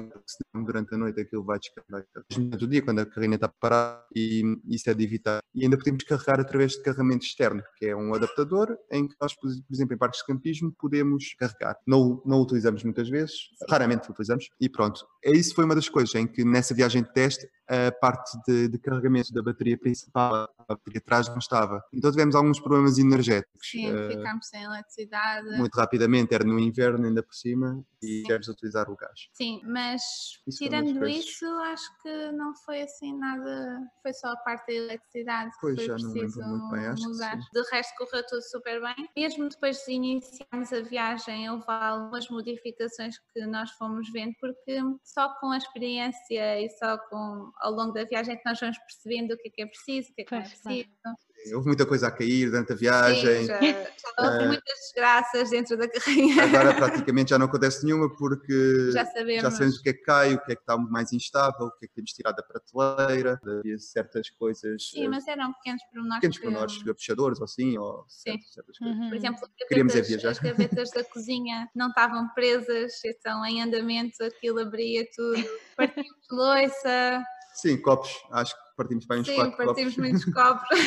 [0.54, 4.44] durante a noite aquilo vai descarregar durante o dia, quando a carrinha está parada, e
[4.68, 5.40] isso é de evitar.
[5.54, 7.47] E ainda podemos carregar através de carregamento externo,
[7.78, 11.78] que é um adaptador em que nós, por exemplo, em parques de campismo, podemos carregar.
[11.86, 15.06] Não, não utilizamos muitas vezes, raramente utilizamos, e pronto.
[15.24, 18.68] É Isso foi uma das coisas em que nessa viagem de teste a parte de,
[18.70, 21.84] de carregamento da bateria principal, a bateria atrás não estava.
[21.94, 23.70] Então tivemos alguns problemas energéticos.
[23.70, 25.58] Sim, eh, ficámos sem eletricidade.
[25.58, 29.30] muito rapidamente, era no inverno ainda por cima, e tivemos a utilizar o gás.
[29.34, 30.02] Sim, mas
[30.48, 33.82] Isso tirando isso, acho que não foi assim nada.
[34.02, 37.04] Foi só a parte da eletricidade que Pois, foi já não preciso muito bem, acho
[37.04, 37.38] mudar.
[37.38, 39.10] De resto, correu tudo super bem.
[39.16, 45.34] Mesmo depois de iniciarmos a viagem, houve algumas modificações que nós fomos vendo, porque só
[45.40, 49.34] com a experiência e só com ao longo da viagem é que nós vamos percebendo
[49.34, 50.88] o que é que é preciso, o que é que não é preciso.
[51.54, 53.46] Houve muita coisa a cair durante a Sim, viagem.
[53.46, 53.88] já, já
[54.20, 56.44] houve Eh, muitas desgraças dentro da carrinha.
[56.44, 58.52] Agora praticamente já não acontece nenhuma porque
[58.92, 59.42] já sabemos.
[59.44, 61.72] já sabemos o que é que cai, o que é que está mais instável, o
[61.78, 65.82] que é que temos tirado da prateleira, havia certas coisas, Sim, eh, mas eram pequenos
[65.86, 66.16] pormenores.
[66.18, 68.32] pequenos que- pormenores, fechadores ou assim, ou Sim.
[68.32, 68.98] certas, certas coisas.
[68.98, 69.10] Uhum.
[69.10, 70.30] Por exemplo, é gavetas, viajar.
[70.32, 75.36] as gavetas da cozinha não estavam presas, estão em andamento, aquilo abria tudo,
[75.78, 77.24] partimos louça,
[77.60, 79.98] Sim, copos, acho que partimos aí uns sim, quatro partimos copos.
[79.98, 80.80] muitos copos.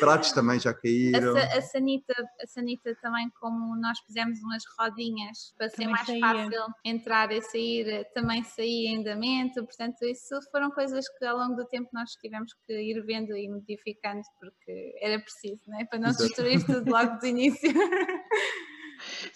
[0.00, 1.32] Pratos também já A, caíram.
[1.32, 6.06] sa- a sanita, a sanita também, como nós fizemos umas rodinhas para ser Também mais
[6.06, 6.20] saía.
[6.20, 11.54] fácil entrar e sair, também saía em andamento, portanto isso foram coisas que ao longo
[11.54, 15.84] do tempo nós tivemos que ir vendo e modificando porque era preciso, não é?
[15.84, 16.24] Para não Exato.
[16.26, 17.72] destruir tudo logo do início.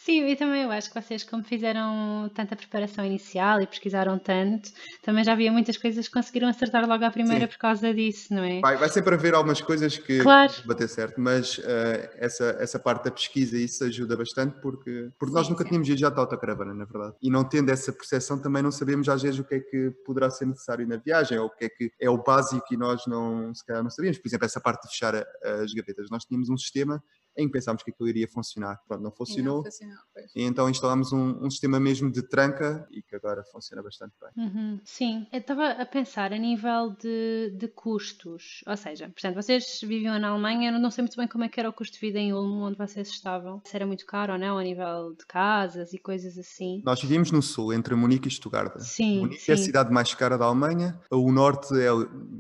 [0.09, 4.71] Sim, e também eu acho que vocês, como fizeram tanta preparação inicial e pesquisaram tanto,
[5.03, 7.49] também já havia muitas coisas que conseguiram acertar logo à primeira Sim.
[7.53, 8.63] por causa disso, não é?
[8.63, 10.51] Vai, vai sempre haver algumas coisas que Claro.
[10.65, 15.47] bater certo, mas eh, essa, essa parte da pesquisa isso ajuda bastante porque, porque nós
[15.47, 17.15] nunca tínhamos viajado de autocaravana, na verdade.
[17.21, 20.31] E não tendo essa percepção também não sabemos às vezes o que é que poderá
[20.31, 23.55] ser necessário na viagem ou o que é que é o básico e nós não,
[23.55, 24.17] se calhar não sabíamos.
[24.19, 25.27] Por exemplo, essa parte de fechar a-
[25.63, 26.09] as gavetas.
[26.11, 27.03] Nós tínhamos um sistema
[27.39, 28.79] em que pensámos que aquilo iria funcionar.
[28.87, 29.63] Pronto, não E não funcionou.
[29.65, 29.97] funcionou.
[30.35, 34.45] E então instalámos um, um sistema mesmo de tranca e que agora funciona bastante bem.
[34.45, 39.79] Uhum, Sim, eu estava a pensar a nível de, de custos, ou seja, portanto, vocês
[39.83, 42.01] viviam na Alemanha, eu não sei muito bem como é que era o custo de
[42.01, 45.25] vida em Ulm, onde vocês estavam, se era muito caro ou não, a nível de
[45.27, 46.83] casas e coisas assim.
[46.85, 48.79] Nós vivimos no sul, entre Munique e Stuttgart.
[48.81, 49.65] Sim, Munique é a sim.
[49.65, 51.89] cidade mais cara da Alemanha, o norte é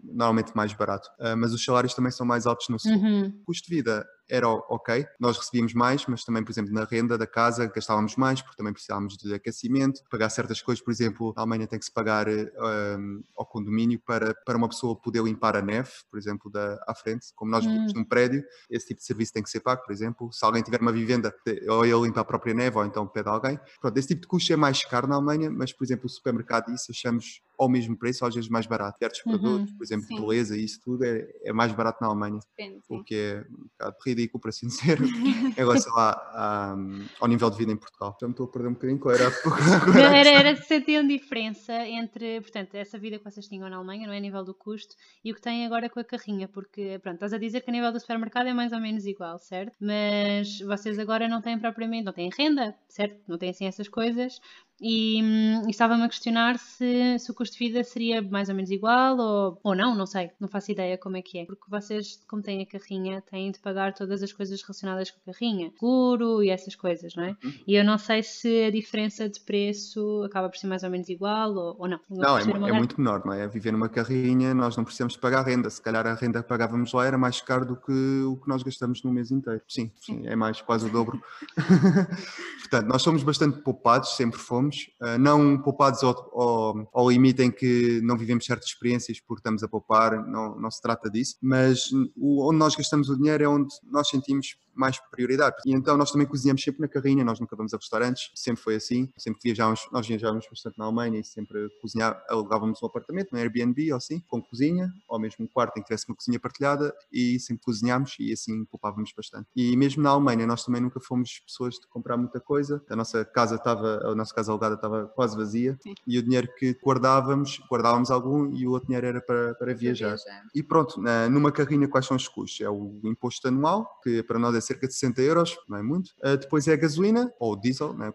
[0.04, 2.92] normalmente mais barato, ah, mas os salários também são mais altos no sul.
[2.92, 5.06] Uhum, O custo de vida era ok.
[5.18, 8.72] Nós recebíamos mais, mas também, por exemplo, na renda da casa gastávamos mais, porque também
[8.72, 13.22] precisávamos de aquecimento, pagar certas coisas, por exemplo, a Alemanha tem que se pagar um,
[13.36, 17.28] ao condomínio para, para uma pessoa poder limpar a neve, por exemplo, da, à frente.
[17.34, 17.98] Como nós vivemos hum.
[17.98, 20.32] num prédio, esse tipo de serviço tem que ser pago, por exemplo.
[20.32, 21.34] Se alguém tiver uma vivenda,
[21.68, 23.58] ou ele limpa a própria neve, ou então pede alguém.
[23.80, 26.72] Pronto, esse tipo de custo é mais caro na Alemanha, mas, por exemplo, o supermercado,
[26.72, 28.98] isso achamos ao mesmo preço, às vezes mais barato.
[28.98, 30.20] Certos uhum, produtos, por exemplo, sim.
[30.20, 32.38] beleza e isso tudo é, é mais barato na Alemanha.
[32.56, 36.76] Depende, o que é um bocado ridículo, para assim dizer, em relação à,
[37.20, 38.16] ao nível de vida em Portugal.
[38.20, 39.32] Já me estou a perder um bocadinho qual era a
[39.98, 44.14] era, era se sentiam diferença entre, portanto, essa vida que vocês tinham na Alemanha, não
[44.14, 44.94] é a nível do custo,
[45.24, 47.72] e o que têm agora com a carrinha, porque, pronto, estás a dizer que a
[47.72, 49.74] nível do supermercado é mais ou menos igual, certo?
[49.80, 53.20] Mas vocês agora não têm propriamente, não têm renda, certo?
[53.26, 54.40] Não têm assim essas coisas,
[54.80, 58.54] e, hum, e estava-me a questionar se, se, o custo de vida seria mais ou
[58.54, 61.44] menos igual ou, ou não, não sei, não faço ideia como é que é.
[61.44, 65.32] Porque vocês, como têm a carrinha, têm de pagar todas as coisas relacionadas com a
[65.32, 67.36] carrinha, seguro e essas coisas, não é?
[67.42, 67.52] Uhum.
[67.66, 71.08] E eu não sei se a diferença de preço acaba por ser mais ou menos
[71.08, 72.00] igual ou, ou não.
[72.08, 73.48] Não, é, é muito menor, não é?
[73.48, 75.68] Viver numa carrinha, nós não precisamos pagar renda.
[75.70, 78.62] Se calhar a renda que pagávamos lá era mais caro do que o que nós
[78.62, 79.60] gastamos no mês inteiro.
[79.68, 81.20] Sim, sim, é mais quase o dobro.
[82.60, 84.67] Portanto, nós somos bastante poupados, sempre fomos
[85.00, 89.62] uh, não poupados ao, ao, ao, limite em que não vivemos certas experiências porque estamos
[89.62, 93.68] a poupar, não, não se trata disso, mas onde nós gastamos o dinheiro é onde
[93.90, 95.56] nós sentimos mais prioridade.
[95.66, 98.76] E então nós também cozinhamos sempre na carrinha, nós nunca vamos a restaurantes, sempre foi
[98.76, 103.38] assim, sempre viajávamos, nós viajávamos bastante na Alemanha e sempre cozinhávamos, alugávamos um apartamento, um
[103.38, 106.94] Airbnb ou assim, com cozinha, ou mesmo um quarto em que tivesse uma cozinha partilhada
[107.12, 109.48] e sempre cozinhámos e assim poupávamos bastante.
[109.54, 113.24] E mesmo na Alemanha nós também nunca fomos pessoas de comprar muita coisa, a nossa
[113.24, 115.94] casa estava, a nossa casa alugada estava quase vazia Sim.
[116.06, 120.16] e o dinheiro que guardávamos, guardávamos algum e o outro dinheiro era para, para viajar.
[120.16, 120.44] viajar.
[120.54, 122.60] E pronto, numa carrinha quais são os custos?
[122.60, 126.08] É o imposto anual, que para nós é cerca de 60 euros, não é muito.
[126.22, 128.12] Uh, depois é a gasolina, ou diesel, né,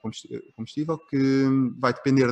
[0.55, 1.45] combustível, que
[1.77, 2.31] vai depender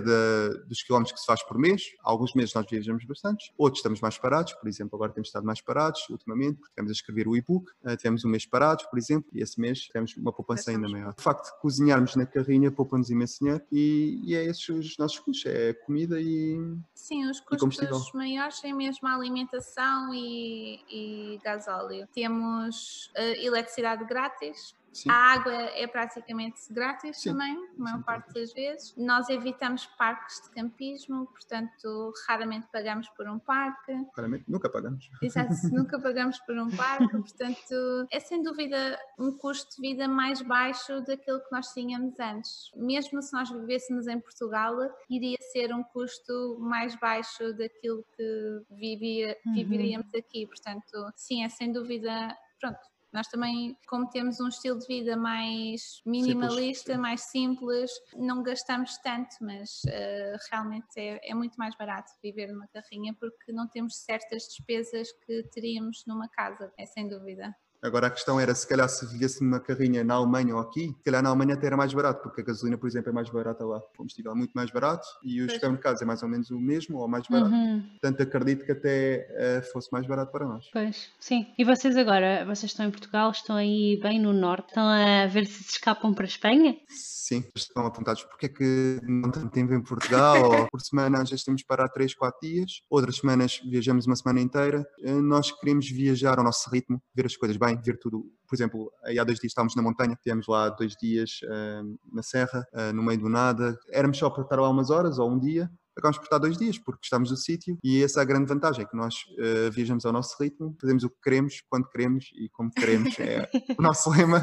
[0.67, 1.83] dos quilómetros que se faz por mês.
[2.03, 5.61] Alguns meses nós viajamos bastante, outros estamos mais parados, por exemplo, agora temos estado mais
[5.61, 9.29] parados ultimamente, porque estamos a escrever o e-book, uh, tivemos um mês parados, por exemplo,
[9.33, 11.13] e esse mês tivemos uma poupança ainda maior.
[11.17, 15.19] O facto de cozinharmos na carrinha poupa-nos imenso dinheiro e, e, é esses os nossos
[15.19, 16.57] custos, é comida e
[16.93, 22.07] Sim, os custos maiores são mesmo a alimentação e, e gasóleo.
[22.13, 25.09] Temos uh, eletricidade grátis, Sim.
[25.09, 27.31] A água é praticamente grátis Sim.
[27.31, 28.93] também, a maior Sim, parte das vezes.
[28.97, 33.93] Nós evitamos parques de campismo, portanto, raramente pagamos por um parque.
[34.15, 35.09] Raramente, nunca pagamos.
[35.21, 40.41] Exato, nunca pagamos por um parque, portanto, é sem dúvida um custo de vida mais
[40.41, 42.71] baixo daquilo que nós tínhamos antes.
[42.75, 44.75] Mesmo se nós vivêssemos em Portugal,
[45.09, 49.53] iria ser um custo mais baixo daquilo que vivia, uhum.
[49.53, 50.45] viveríamos aqui.
[50.47, 52.35] Portanto, sim, é sem dúvida.
[52.59, 56.97] Pronto, nós também, como temos um estilo de vida mais minimalista, simples.
[56.99, 62.67] mais simples, não gastamos tanto, mas uh, realmente é, é, muito mais barato viver numa
[62.67, 67.55] carrinha porque não temos certas despesas que teríamos numa casa, é sem dúvida.
[67.81, 71.03] Agora a questão era se calhar se vivesse numa carrinha na Alemanha ou aqui, se
[71.03, 73.65] calhar na Alemanha até era mais barato, porque a gasolina, por exemplo, é mais barata
[73.65, 73.77] lá.
[73.77, 76.99] O combustível é muito mais barato e os supermercados é mais ou menos o mesmo
[76.99, 77.51] ou mais barato.
[77.51, 77.81] Uhum.
[77.91, 79.27] Portanto, acredito que até
[79.61, 80.69] uh, fosse mais barato para nós.
[80.71, 81.47] Pois, sim.
[81.57, 85.45] E vocês agora, vocês estão em Portugal, estão aí bem no norte, estão a ver
[85.47, 86.77] se se escapam para a Espanha?
[86.87, 90.33] Sim, estão apontados porque é que não tanto tempo em Portugal,
[90.71, 94.41] por semana às vezes temos de parar 3, 4 dias, outras semanas viajamos uma semana
[94.41, 94.85] inteira.
[95.01, 98.25] Eh, nós queremos viajar ao nosso ritmo, ver as coisas bem bem, ver tudo.
[98.47, 102.21] Por exemplo, aí há dois dias estávamos na montanha, tivemos lá dois dias uh, na
[102.21, 103.77] serra, uh, no meio do nada.
[103.89, 106.77] Éramos só para estar lá umas horas ou um dia, acabamos por estar dois dias,
[106.77, 110.11] porque estamos do sítio e essa é a grande vantagem, que nós uh, viajamos ao
[110.11, 114.41] nosso ritmo, fazemos o que queremos, quando queremos e como queremos, é o nosso lema.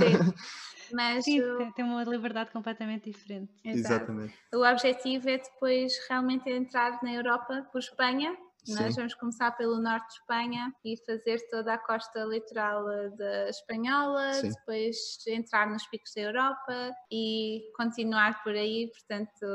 [0.93, 1.73] Mas Sim, o...
[1.75, 3.53] tem uma liberdade completamente diferente.
[3.63, 4.35] Exatamente.
[4.55, 8.35] O objetivo é depois realmente entrar na Europa por Espanha
[8.67, 13.49] nós vamos começar pelo norte de Espanha e fazer toda a costa litoral eh, da
[13.49, 14.51] espanhola, Sim.
[14.51, 18.91] depois entrar nos picos da Europa e continuar por aí.
[18.93, 19.47] Portanto,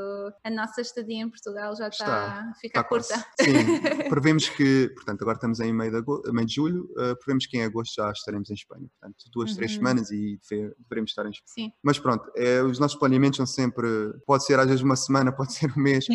[0.44, 3.26] a nossa estadia em Portugal já está, está a ficar está curta.
[3.40, 3.54] Sim,
[4.10, 7.58] prevemos que, portanto, agora estamos em meio de, agosto, meio de julho, uh, prevemos que
[7.58, 8.88] em agosto já estaremos em Espanha.
[9.00, 9.56] Portanto, duas, uhum.
[9.58, 10.40] três semanas e
[10.90, 11.54] devemos estar em Espanha.
[11.54, 11.72] Sim.
[11.84, 13.88] Mas pronto, é, os nossos planeamentos são sempre,
[14.26, 16.08] pode ser às vezes uma semana, pode ser um mês.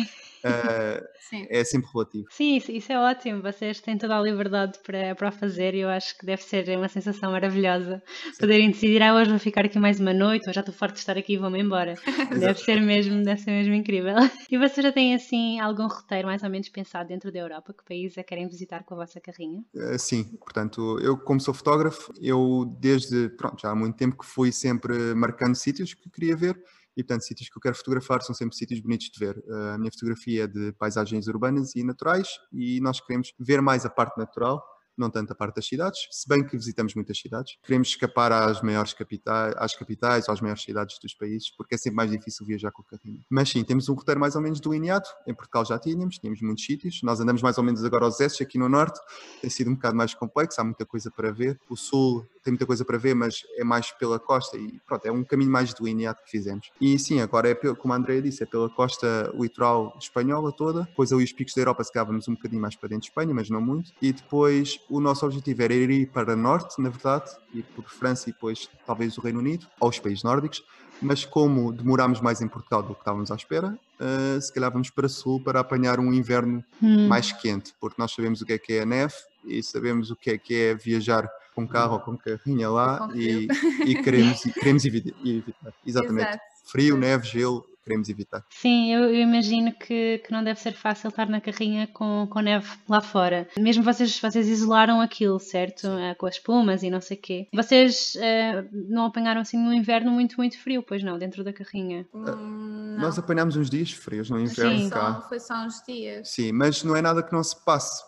[0.43, 1.05] Uh,
[1.49, 2.25] é sempre relativo.
[2.31, 3.41] Sim, isso, isso, é ótimo.
[3.41, 6.69] Vocês têm toda a liberdade para, para o fazer e eu acho que deve ser
[6.77, 8.37] uma sensação maravilhosa Sim.
[8.39, 10.99] poderem decidir, ah, hoje vou ficar aqui mais uma noite, ou já estou forte de
[10.99, 11.95] estar aqui e vou-me embora.
[12.31, 14.15] deve ser mesmo, deve ser mesmo incrível.
[14.49, 17.73] E vocês já têm assim algum roteiro mais ou menos pensado dentro da Europa?
[17.73, 19.63] Que país é que querem visitar com a vossa carrinha?
[19.75, 24.25] Uh, sim, portanto, eu como sou fotógrafo, eu desde, pronto, já há muito tempo que
[24.25, 26.59] fui sempre marcando sítios que queria ver
[26.99, 29.41] e, portanto, sítios que eu quero fotografar são sempre sítios bonitos de ver.
[29.47, 33.85] Eh, a minha fotografia é de paisagens urbanas e naturais e nós queremos ver mais
[33.85, 34.61] a parte natural
[34.99, 37.57] não tanto a parte das cidades, se bem que visitamos muitas cidades.
[37.63, 41.77] Queremos escapar às maiores capitais, às capitais ou às maiores cidades dos países, porque é
[41.77, 43.23] sempre mais difícil viajar com o carrinho.
[43.29, 45.07] Mas sim, temos um roteiro mais ou menos delineado.
[45.27, 47.01] Em Portugal já tínhamos, tínhamos muitos sítios.
[47.03, 48.99] Nós andamos mais ou menos agora aos Esses, aqui no Norte.
[49.41, 51.59] Tem sido um bocado mais complexo, há muita coisa para ver.
[51.69, 55.11] O Sul tem muita coisa para ver, mas é mais pela costa e pronto, é
[55.11, 56.71] um caminho mais delineado que fizemos.
[56.79, 60.83] E sim, agora é, como a Andrea disse, é pela costa litoral espanhola toda.
[60.83, 61.91] Depois ali os picos da Europa, se
[62.29, 63.91] um bocadinho mais para dentro de Espanha, mas não muito.
[64.01, 68.33] E depois o nosso objetivo era ir para norte, na verdade, ir por França e
[68.33, 70.63] depois talvez o Reino Unido, ou os países nórdicos,
[71.01, 74.89] mas como demorámos mais em Portugal do que estávamos à espera, uh, se calhar vamos
[74.89, 77.07] para sul para apanhar um inverno hum.
[77.07, 79.13] mais quente, porque nós sabemos o que é que é a neve
[79.45, 83.47] e sabemos o que é que é viajar com carro ou com carrinha lá e,
[83.85, 85.73] e, queremos, queremos evitar.
[85.85, 86.29] Exatamente.
[86.29, 86.43] Exato.
[86.65, 88.45] Frio, neve, gelo, queremos evitar.
[88.51, 92.39] Sim, eu, eu imagino que, que, não deve ser fácil estar na carrinha com, com
[92.39, 93.47] neve lá fora.
[93.57, 95.87] Mesmo vocês, vocês isolaram aquilo, certo?
[95.87, 97.47] Uh, com as espumas e não sei o quê.
[97.53, 102.05] Vocês uh, não apanharam assim no inverno muito, muito frio, pois não, dentro da carrinha?
[102.13, 105.15] Hum, Nós apanhámos uns dias frios no inverno Sim, cá.
[105.15, 106.29] Só, foi só uns dias.
[106.29, 108.03] Sim, mas não é nada que não se passe.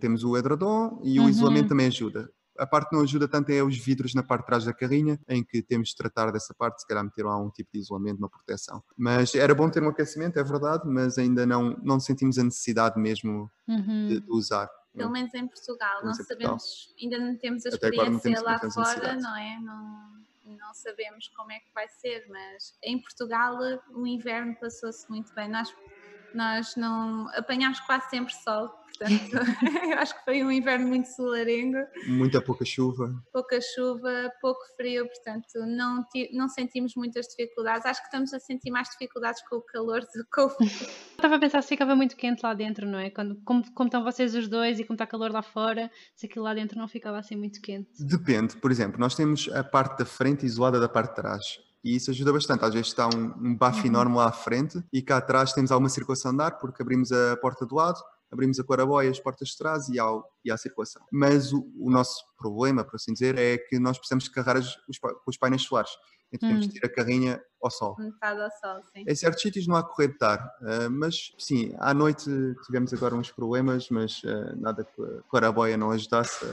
[0.00, 1.28] Temos o edredom e o uhum.
[1.28, 2.30] isolamento também ajuda.
[2.58, 5.18] A parte que não ajuda tanto é os vidros na parte de trás da carrinha,
[5.28, 8.18] em que temos de tratar dessa parte, se calhar meter lá um tipo de isolamento,
[8.18, 8.82] uma proteção.
[8.96, 12.98] Mas era bom ter um aquecimento, é verdade, mas ainda não, não sentimos a necessidade
[12.98, 14.08] mesmo uhum.
[14.08, 14.68] de, de, usar.
[14.94, 19.36] Pelo menos em Portugal, não sabemos, ainda não temos a experiência temos lá fora, não
[19.36, 19.60] é?
[19.60, 20.18] Não,
[20.68, 23.56] não sabemos como é que vai ser, mas em Portugal
[23.90, 25.48] o inverno passou-se muito bem.
[25.48, 25.74] Nós,
[26.34, 29.30] nós não apanhámos quase sempre sol, Portanto,
[29.92, 31.78] eu acho que foi um inverno muito solarengo.
[32.08, 33.14] Muita pouca chuva.
[33.32, 37.86] Pouca chuva, pouco frio, portanto, não, não sentimos muitas dificuldades.
[37.86, 40.68] Acho que estamos a sentir mais dificuldades com o calor do que com o frio.
[40.68, 43.10] Estava a pensar se ficava muito quente lá dentro, não é?
[43.10, 46.44] Quando, como, como estão vocês os dois e como está calor lá fora, se aquilo
[46.44, 47.88] lá dentro não ficava assim muito quente.
[48.00, 51.96] Depende, por exemplo, nós temos a parte da frente isolada da parte de trás e
[51.96, 52.64] isso ajuda bastante.
[52.64, 53.86] Às vezes está um, um bafo uhum.
[53.86, 57.36] enorme lá à frente e cá atrás temos alguma circulação de ar porque abrimos a
[57.36, 58.00] porta do lado
[58.30, 61.02] abrimos a claraboia, as portas de trás e, ao, e à circulação.
[61.10, 64.98] Mas o, o, nosso problema, por assim dizer, é que nós precisamos carregar as, os,
[65.26, 65.90] os painéis solares.
[66.30, 66.52] Então hum.
[66.52, 67.96] temos de ter a carrinha ao sol.
[67.98, 69.04] Metade ao sol, sim.
[69.06, 72.30] Em certos sítios não há correr de ar, uh, mas sim, à noite
[72.66, 76.44] tivemos agora uns problemas, mas uh, nada que a claraboia não ajudasse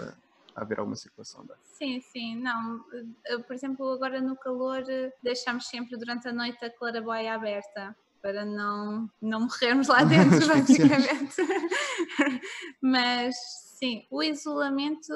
[0.55, 1.45] haver alguma circulação.
[1.63, 2.83] Sim, sim, não.
[3.25, 4.83] Eh, por exemplo, agora no calor
[5.21, 11.35] deixamos sempre durante a noite a claraboia aberta para não, não morrermos lá dentro, basicamente.
[12.81, 13.35] Mas
[13.77, 15.13] sim, o isolamento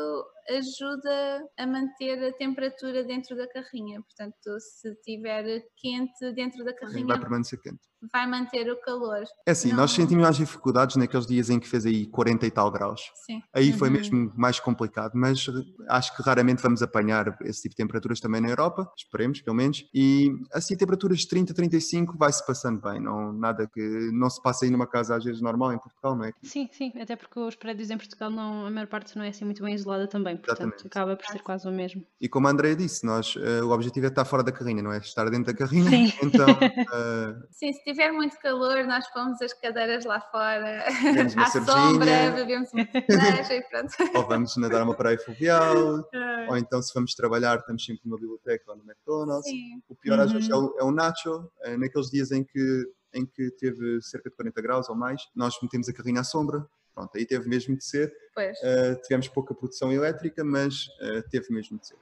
[0.49, 4.01] ajuda a manter a temperatura dentro da carrinha.
[4.01, 7.89] Portanto, se tiver quente dentro da carrinha, vai permanecer quente.
[8.13, 9.23] Vai manter o calor.
[9.45, 9.77] É assim, Não...
[9.77, 13.01] nós sentimos mais dificuldades naqueles dias em que fez aí 40 e tal graus.
[13.25, 13.41] Sim.
[13.53, 13.95] Aí foi uhum.
[13.95, 15.45] mesmo mais complicado, mas
[15.89, 19.85] acho que raramente vamos apanhar esse tipo de temperaturas também na Europa, esperemos pelo menos.
[19.93, 23.81] E assim, temperaturas de 30, 35 vai-se passando bem, não, nada que
[24.13, 26.31] não se passe aí numa casa às vezes normal em Portugal, não é?
[26.41, 29.43] Sim, sim, até porque os prédios em Portugal, não, a maior parte não é assim
[29.43, 30.87] muito bem isolada também portanto Exatamente.
[30.87, 32.05] acaba por ser quase o mesmo.
[32.19, 34.91] E como a Andrea disse, nós, uh, o objetivo é estar fora da carrinha, não
[34.91, 35.89] é estar dentro da carrinha.
[35.89, 36.09] Sim.
[36.29, 37.47] Então, uh...
[37.51, 40.85] Sim, se tiver muito calor, nós pomos as cadeiras lá fora,
[41.37, 43.93] à sombra, bebemos uma cerveja e pronto.
[44.15, 46.03] Ou vamos nadar uma praia fluvial,
[46.49, 49.49] ou então se vamos trabalhar, estamos sempre numa biblioteca ou no McDonald's.
[49.49, 49.81] Sim.
[49.89, 50.25] O pior uhum.
[50.25, 54.01] às vezes é o, é o nacho, é naqueles dias em que em que teve
[54.01, 56.65] cerca de 40 graus ou mais, nós metemos a carrinha à sombra,
[56.99, 58.13] Pronto, aí teve mesmo de ser.
[58.37, 61.97] Uh, tivemos pouca produção elétrica, mas uh, teve mesmo de ser.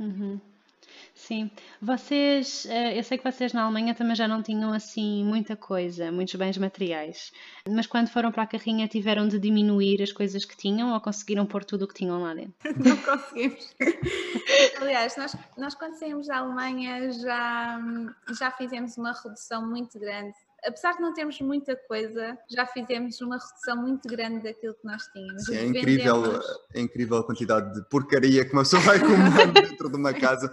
[0.00, 0.40] Uhum.
[1.14, 1.50] Sim,
[1.80, 6.10] vocês, uh, eu sei que vocês na Alemanha também já não tinham assim muita coisa,
[6.10, 7.32] muitos bens materiais,
[7.68, 11.46] mas quando foram para a carrinha tiveram de diminuir as coisas que tinham ou conseguiram
[11.46, 12.54] pôr tudo o que tinham lá dentro?
[12.84, 13.76] Não conseguimos.
[14.80, 17.80] Aliás, nós, nós quando saímos da Alemanha já,
[18.36, 20.34] já fizemos uma redução muito grande
[20.64, 25.02] apesar de não termos muita coisa, já fizemos uma redução muito grande daquilo que nós
[25.12, 25.44] tínhamos.
[25.44, 26.40] Sim, é incrível,
[26.74, 30.50] é incrível a quantidade de porcaria que uma pessoa vai acumulando dentro de uma casa.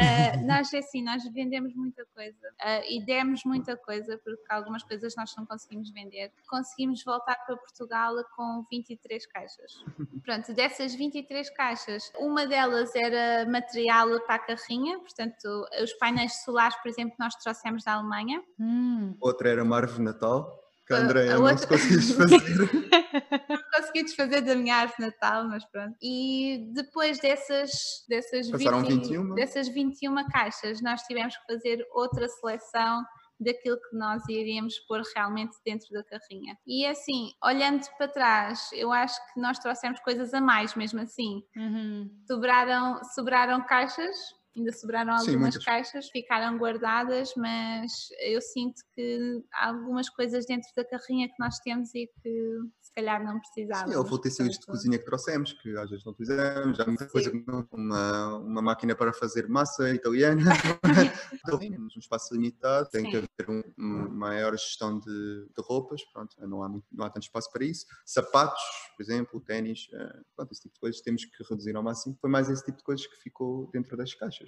[0.00, 4.82] Uh, nós, é assim, nós vendemos muita coisa uh, e demos muita coisa, porque algumas
[4.82, 6.32] coisas nós não conseguimos vender.
[6.48, 9.84] Conseguimos voltar para Portugal com 23 caixas.
[10.24, 16.76] Pronto, dessas 23 caixas, uma delas era material para a carrinha, portanto, os painéis solares,
[16.76, 18.42] por exemplo, nós trouxemos da Alemanha.
[18.58, 19.14] Hum.
[19.20, 21.58] Outra era uma árvore de Natal que a Andréia não outra...
[21.58, 22.40] se conseguiu desfazer.
[23.80, 25.96] consegui desfazer da minha árvore de Natal, mas pronto.
[26.02, 27.70] E depois dessas,
[28.08, 29.34] dessas, 20, 21.
[29.34, 33.02] dessas 21 caixas, nós tivemos que fazer outra seleção
[33.40, 36.56] daquilo que nós iríamos pôr realmente dentro da carrinha.
[36.66, 41.42] E assim, olhando para trás, eu acho que nós trouxemos coisas a mais mesmo assim.
[41.56, 42.10] Uhum.
[42.26, 44.14] Sobraram, sobraram caixas
[44.56, 47.90] ainda sobraram algumas Sim, caixas, ficaram guardadas, mas
[48.20, 52.92] eu sinto que há algumas coisas dentro da carrinha que nós temos e que se
[52.94, 53.92] calhar não precisávamos.
[53.92, 57.10] Sim, houve utensílios de cozinha que trouxemos, que às vezes não utilizamos, há muita Sim.
[57.10, 57.32] coisa,
[57.72, 60.42] uma, uma máquina para fazer massa italiana,
[61.60, 63.10] temos um espaço limitado, tem Sim.
[63.10, 67.10] que haver um, uma maior gestão de, de, roupas, pronto, não há, muito, não há
[67.10, 67.86] tanto espaço para isso.
[68.04, 68.60] Sapatos,
[68.96, 72.16] por exemplo, ténis, eh, pronto, esse tipo de coisas temos que reduzir ao máximo.
[72.20, 74.39] Foi mais esse tipo de coisas que ficou dentro das caixas.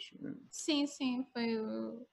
[0.51, 1.59] Sim, sim, foi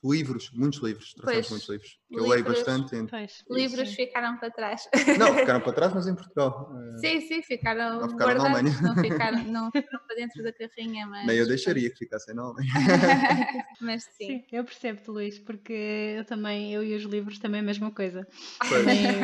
[0.03, 3.07] Livros, muitos livros, trouxemos muitos livros, que livros, eu leio bastante.
[3.09, 3.95] Pois, livros sim.
[3.95, 4.89] ficaram para trás.
[5.17, 6.71] Não, ficaram para trás, mas em Portugal.
[6.97, 8.81] Sim, sim, ficaram, não ficaram guardados, na Alemanha.
[8.81, 11.25] Não ficaram, não ficaram para dentro da carrinha, mas...
[11.25, 12.69] Nem eu deixaria que ficassem na Alemanha.
[13.81, 14.27] mas sim.
[14.27, 14.43] sim.
[14.51, 18.27] Eu percebo-te, Luís, porque eu também, eu e os livros também é a mesma coisa.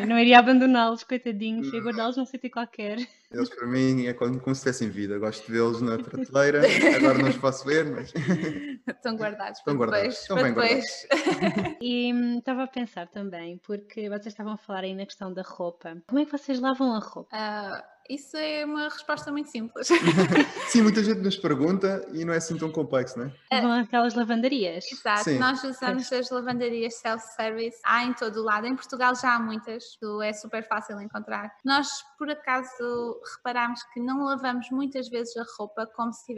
[0.08, 2.97] Não iria abandoná-los, coitadinhos, e guardá-los num sítio qualquer.
[3.36, 5.17] Eles para mim é como, se tivessem vida.
[5.19, 6.61] Gosto de vê-los na prateleira,
[6.95, 8.13] agora não os posso ver, mas.
[8.88, 10.15] Estão guardados Estão para guardados.
[10.15, 10.21] depois.
[10.21, 11.07] Estão bem depois.
[11.11, 11.75] guardados.
[11.81, 15.41] E hum, estava a pensar também, porque vocês estavam a falar aí na questão da
[15.41, 16.01] roupa.
[16.07, 17.36] Como é que vocês lavam a roupa?
[17.36, 19.88] Uh, isso é uma resposta muito simples.
[20.70, 23.62] Sim, muita gente nos pergunta e não é assim tão complexo, não é?
[23.62, 24.86] Vão aquelas lavandarias.
[24.91, 25.39] Exato, Sim.
[25.39, 28.68] nós usamos as lavandarias self-service, há em todo o lado.
[28.68, 31.51] Em Portugal já há muitas, é super fácil encontrar.
[31.64, 31.88] Nós,
[32.18, 36.36] por acaso, reparámos que não lavamos muitas vezes a roupa como se,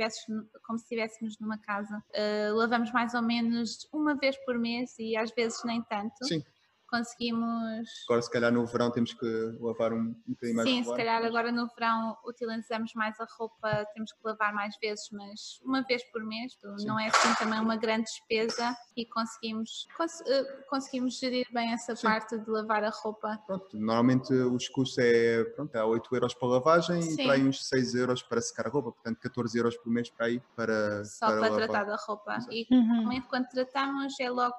[0.65, 2.03] como se estivéssemos numa casa.
[2.09, 6.25] Uh, lavamos mais ou menos uma vez por mês e às vezes nem tanto.
[6.25, 6.43] Sim
[6.87, 7.87] conseguimos.
[8.07, 10.69] Agora, se calhar no verão temos que lavar um, um bocadinho mais.
[10.69, 15.09] Sim, se calhar agora no verão utilizamos mais a roupa, temos que lavar mais vezes,
[15.11, 16.85] mas uma vez por mês, Sim.
[16.85, 21.95] não é assim também uma grande despesa e conseguimos, cons eh, conseguimos gerir bem essa
[21.95, 22.07] Sim.
[22.07, 23.39] parte de lavar a roupa.
[23.45, 27.21] Pronto, normalmente os custos é, pronto, há 8 euros para lavagem Sim.
[27.21, 30.09] e para aí uns 6 euros para secar a roupa, portanto 14 euros por mês
[30.09, 31.03] para aí para.
[31.05, 32.35] Só para, para tratar da roupa.
[32.37, 32.53] Exato.
[32.53, 33.21] E uhum.
[33.29, 34.55] quando tratamos é logo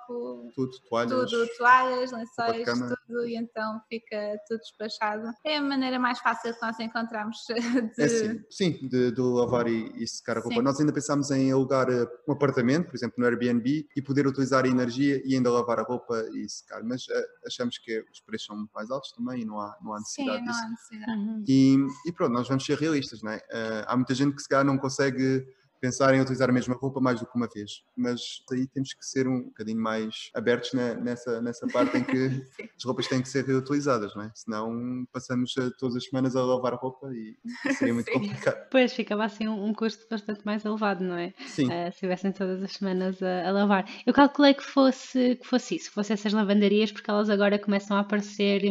[0.54, 1.30] tudo, toalhas.
[1.30, 2.64] Tudo, toalhas, lençóis,
[3.06, 5.32] tudo, e então fica tudo despachado.
[5.44, 7.36] É a maneira mais fácil que nós encontramos
[7.96, 8.02] de...
[8.02, 10.56] É sim, sim de, de, lavar e, e secar a roupa.
[10.56, 10.62] Sim.
[10.62, 14.64] Nós ainda pensámos em alugar eh, um apartamento, por exemplo, no Airbnb, e poder utilizar
[14.64, 18.46] a energia e ainda lavar a roupa e secar, mas uh, achamos que os preços
[18.46, 20.58] são mais altos também e não há, não há necessidade sim, disso.
[20.58, 21.20] Não há necessidade.
[21.20, 21.44] Uhum.
[21.46, 23.36] E, e, pronto, nós vamos ser realistas, não é?
[23.36, 25.46] Uh, há muita gente que se calhar não consegue
[25.80, 27.82] pensar em utilizar a mesma roupa mais do que uma vez.
[27.96, 28.20] Mas
[28.52, 32.42] aí temos que ser um bocadinho mais abertos na, nessa, nessa parte em que
[32.76, 34.30] as roupas têm que ser reutilizadas, não é?
[34.34, 37.36] Senão passamos todas as semanas a lavar a roupa e
[37.74, 38.68] seria muito complicado.
[38.70, 41.32] Pois, ficava assim um, um, custo bastante mais elevado, não é?
[41.46, 41.66] Sim.
[41.66, 43.88] Uh, se tivessem todas as semanas a, a, lavar.
[44.06, 47.96] Eu calculei que fosse, que fosse isso, que fosse essas lavandarias, porque elas agora começam
[47.96, 48.62] a aparecer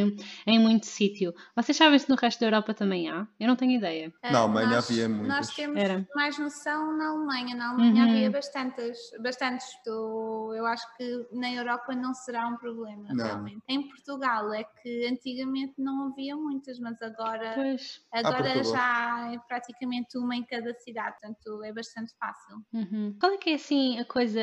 [0.45, 1.33] em muito sítio.
[1.55, 3.27] Vocês sabem se no resto da Europa também há?
[3.39, 4.13] Eu não tenho ideia.
[4.23, 5.27] Na Alemanha nós, havia muitas.
[5.27, 6.07] Nós temos Era.
[6.15, 7.55] mais noção na Alemanha.
[7.55, 8.09] Na Alemanha uhum.
[8.11, 9.67] havia bastantes, bastantes.
[9.85, 13.25] eu acho que na Europa não será um problema, não.
[13.25, 13.61] realmente.
[13.67, 18.01] Em Portugal é que antigamente não havia muitas, mas agora, pois.
[18.11, 22.57] agora já é praticamente uma em cada cidade, portanto é bastante fácil.
[22.73, 23.15] Uhum.
[23.19, 24.41] Qual é que é assim a coisa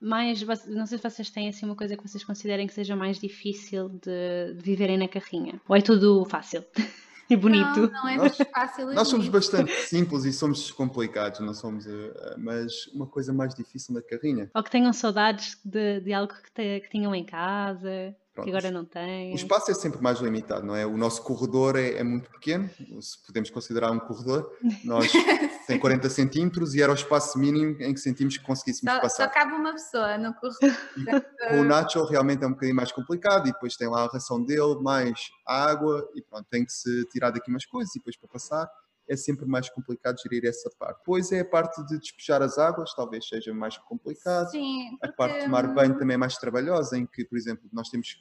[0.00, 3.18] mais, não sei se vocês têm assim uma coisa que vocês considerem que seja mais
[3.18, 6.64] difícil de, de viverem na carrinha, ou é tudo fácil?
[7.28, 7.80] e bonito.
[7.80, 8.92] Não, não é nós, fácil.
[8.92, 13.94] Nós somos bastante simples e somos descomplicados, não somos, eh, mas uma coisa mais difícil
[13.94, 14.50] na carrinha.
[14.54, 18.14] Ou que tenham saudades de, de algo que, te, que tinham em casa.
[18.34, 18.46] Pronto.
[18.46, 19.32] que agora não tem.
[19.32, 20.84] O espaço é sempre mais limitado, não é?
[20.84, 22.68] O nosso corredor é, é muito pequeno,
[23.00, 24.50] se podemos considerar um corredor.
[24.82, 25.06] Nós
[25.68, 29.24] tem 40 centímetros e era o espaço mínimo em que sentimos que conseguíssemos só, passar.
[29.24, 30.76] Só cabe uma pessoa no corredor.
[31.48, 34.42] com o Nacho realmente é um bocadinho mais complicado e depois tem lá a ração
[34.42, 38.28] dele, mais água e pronto, tem que se tirar daqui umas coisas e depois para
[38.28, 38.68] passar.
[39.08, 40.98] É sempre mais complicado gerir essa parte.
[40.98, 44.50] Depois é a parte de despejar as águas, talvez seja mais complicado.
[44.50, 47.88] Sim, A parte de tomar banho também é mais trabalhosa, em que, por exemplo, nós
[47.88, 48.16] temos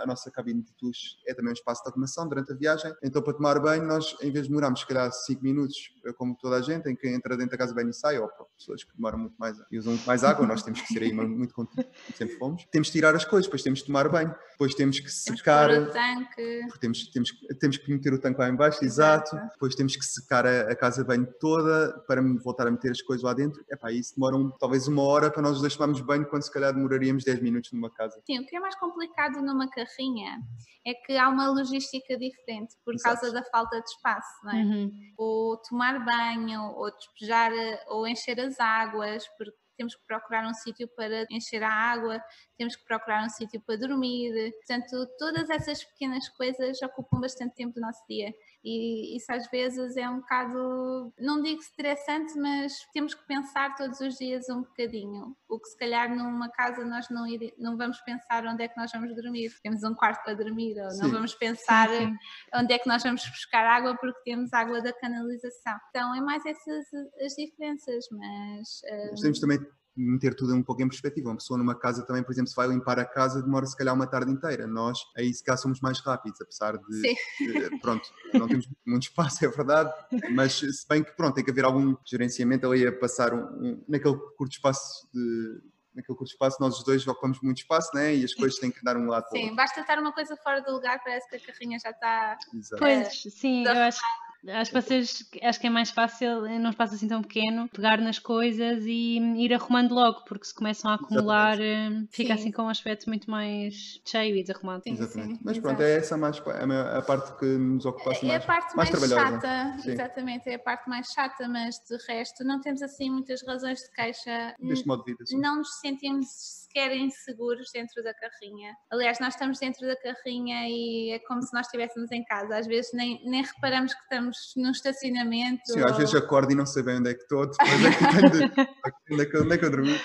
[0.00, 2.92] a nossa cabine de duche é também um espaço de arrumação durante a viagem.
[3.02, 5.76] Então, para tomar banho, nós, em vez de demorarmos, se calhar, 5 minutos,
[6.16, 8.46] como toda a gente, em que entra dentro da casa banho e sai, ou para
[8.56, 11.12] pessoas que demoram muito mais e usam muito mais água, nós temos que ser aí
[11.12, 12.64] muito contidos, sempre fomos.
[12.70, 15.68] Temos de tirar as coisas, depois temos de tomar banho, depois temos que secar.
[15.68, 16.60] Temos que pôr o tanque.
[16.66, 19.36] Porque temos, temos, temos que meter o tanque lá embaixo, exato.
[19.36, 19.52] exato.
[19.52, 23.02] Depois temos que secar a, a, casa de banho toda para voltar a meter as
[23.02, 23.64] coisas lá dentro.
[23.70, 26.52] Epá, isso demora um, talvez uma hora para nós os dois tomarmos banho, quando se
[26.52, 28.20] calhar demoraríamos 10 minutos numa casa.
[28.26, 30.38] Sim, o que é mais complicado numa carrinha
[30.86, 33.20] é que há uma logística diferente por Exato.
[33.20, 34.62] causa da falta de espaço, não é?
[34.62, 34.90] Uhum.
[35.16, 37.52] Ou tomar banho, ou despejar,
[37.88, 42.20] ou encher as águas, porque temos que procurar um sítio para encher a água,
[42.58, 44.52] temos que procurar um sítio para dormir.
[44.54, 48.34] Portanto, todas essas pequenas coisas ocupam bastante tempo do nosso dia
[48.64, 54.00] e isso às vezes é um bocado, não digo estressante, mas temos que pensar todos
[54.00, 55.36] os dias um bocadinho.
[55.48, 58.76] O que se calhar numa casa nós não, ir, não vamos pensar onde é que
[58.76, 61.02] nós vamos dormir, temos um quarto para dormir, ou sim.
[61.02, 62.16] não vamos pensar sim, sim.
[62.54, 65.78] onde é que nós vamos buscar água porque temos água da canalização.
[65.90, 66.86] Então é mais essas
[67.24, 68.80] as diferenças, mas.
[69.10, 69.58] Nós temos também
[69.98, 71.28] meter tudo um pouco em perspectiva.
[71.28, 73.94] Uma pessoa numa casa também, por exemplo, se vai limpar a casa, demora se calhar
[73.94, 74.66] uma tarde inteira.
[74.66, 77.02] Nós aí se calhar somos mais rápidos, apesar de,
[77.40, 79.92] de pronto, não temos muito espaço, é verdade,
[80.30, 83.84] mas se bem que pronto, tem que haver algum gerenciamento ali a passar um, um,
[83.88, 85.60] naquele curto espaço de
[85.94, 88.14] naquele curto espaço, nós os dois ocupamos muito espaço, né?
[88.14, 90.72] E as coisas têm que dar um lado Sim, basta estar uma coisa fora do
[90.72, 92.38] lugar, parece que a carrinha já está.
[92.54, 92.76] Exato.
[92.78, 93.98] Pois, sim, eu acho
[94.46, 98.18] Acho que vocês acho que é mais fácil num espaço assim tão pequeno pegar nas
[98.18, 102.04] coisas e ir arrumando logo, porque se começam a acumular Exatamente.
[102.04, 102.40] Eh, fica sim.
[102.40, 104.84] assim com um aspecto muito mais cheio e desarrumado.
[104.84, 105.34] Sim, Exatamente.
[105.34, 105.74] Sim, Mas exato.
[105.74, 108.90] pronto, é essa mais a, parte que nos ocupa assim, é mais, a parte mais,
[108.90, 109.90] mais chata, sim.
[109.90, 113.90] exatamente, é a parte mais chata, mas de resto não temos assim muitas razões de
[113.90, 114.54] queixa.
[114.60, 115.38] Deste modo de vida, sim.
[115.38, 118.74] Não nos sentimos sequer inseguros dentro da carrinha.
[118.90, 122.56] Aliás, nós estamos dentro da carrinha e é como se nós estivéssemos em casa.
[122.56, 125.62] Às vezes nem, nem reparamos que estamos num estacionamento.
[125.66, 125.88] Sim, ou...
[125.88, 128.50] às vezes acordo e não sei bem onde é que estou, depois é que tenho
[128.50, 128.60] de...
[129.12, 130.00] onde, é que, onde é que eu dormi.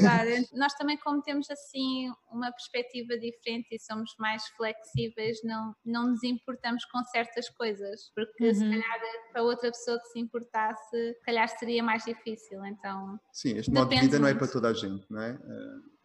[0.00, 6.10] Claro, nós também como temos assim uma perspectiva diferente e somos mais flexíveis, não, não
[6.10, 8.54] nos importamos com certas coisas, porque uhum.
[8.54, 9.00] se calhar
[9.32, 13.18] para outra pessoa que se importasse, se calhar seria mais difícil, então...
[13.32, 14.22] Sim, este modo de vida muito.
[14.22, 15.38] não é para toda a gente, não é?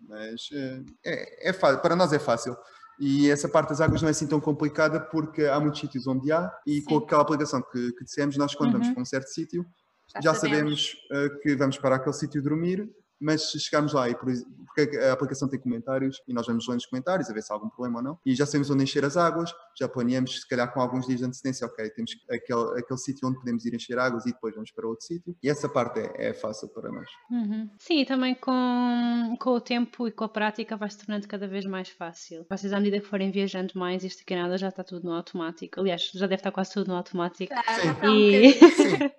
[0.08, 2.56] Mas eh, é, é para nós é fácil.
[3.00, 6.32] E essa parte das águas não é assim tão complicada porque há muitos sítios onde
[6.32, 6.84] há e Sim.
[6.84, 8.80] com aquela aplicação que, que dissemos, nós quando uhum.
[8.80, 9.66] vamos para um certo sítio
[10.14, 12.88] já, já sabemos, sabemos uh, que vamos para aquele sítio dormir
[13.24, 14.32] mas se chegarmos lá, e por,
[14.76, 17.56] porque a aplicação tem comentários e nós vamos lendo os comentários a ver se há
[17.56, 20.72] algum problema ou não, e já sabemos onde encher as águas, já planeamos, se calhar
[20.74, 24.26] com alguns dias de antecedência, ok, temos aquele, aquele sítio onde podemos ir encher águas
[24.26, 27.08] e depois vamos para outro sítio, e essa parte é, é fácil para nós.
[27.32, 27.70] Uhum.
[27.80, 31.48] Sim, e também com, com o tempo e com a prática vai se tornando cada
[31.48, 32.46] vez mais fácil.
[32.50, 35.80] Vocês, à medida que forem viajando mais, isto aqui nada já está tudo no automático.
[35.80, 37.54] Aliás, já deve estar quase tudo no automático.
[37.54, 38.10] Sim.
[38.10, 38.54] E...
[38.54, 38.94] Sim.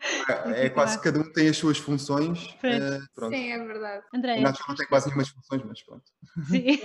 [0.47, 2.47] É, é quase cada um tem as suas funções.
[2.55, 4.17] Uh, Sim, é verdade verdade.
[4.17, 6.05] Andréia, não, não tem quase nenhumas funções, mas pronto.
[6.49, 6.79] Sim.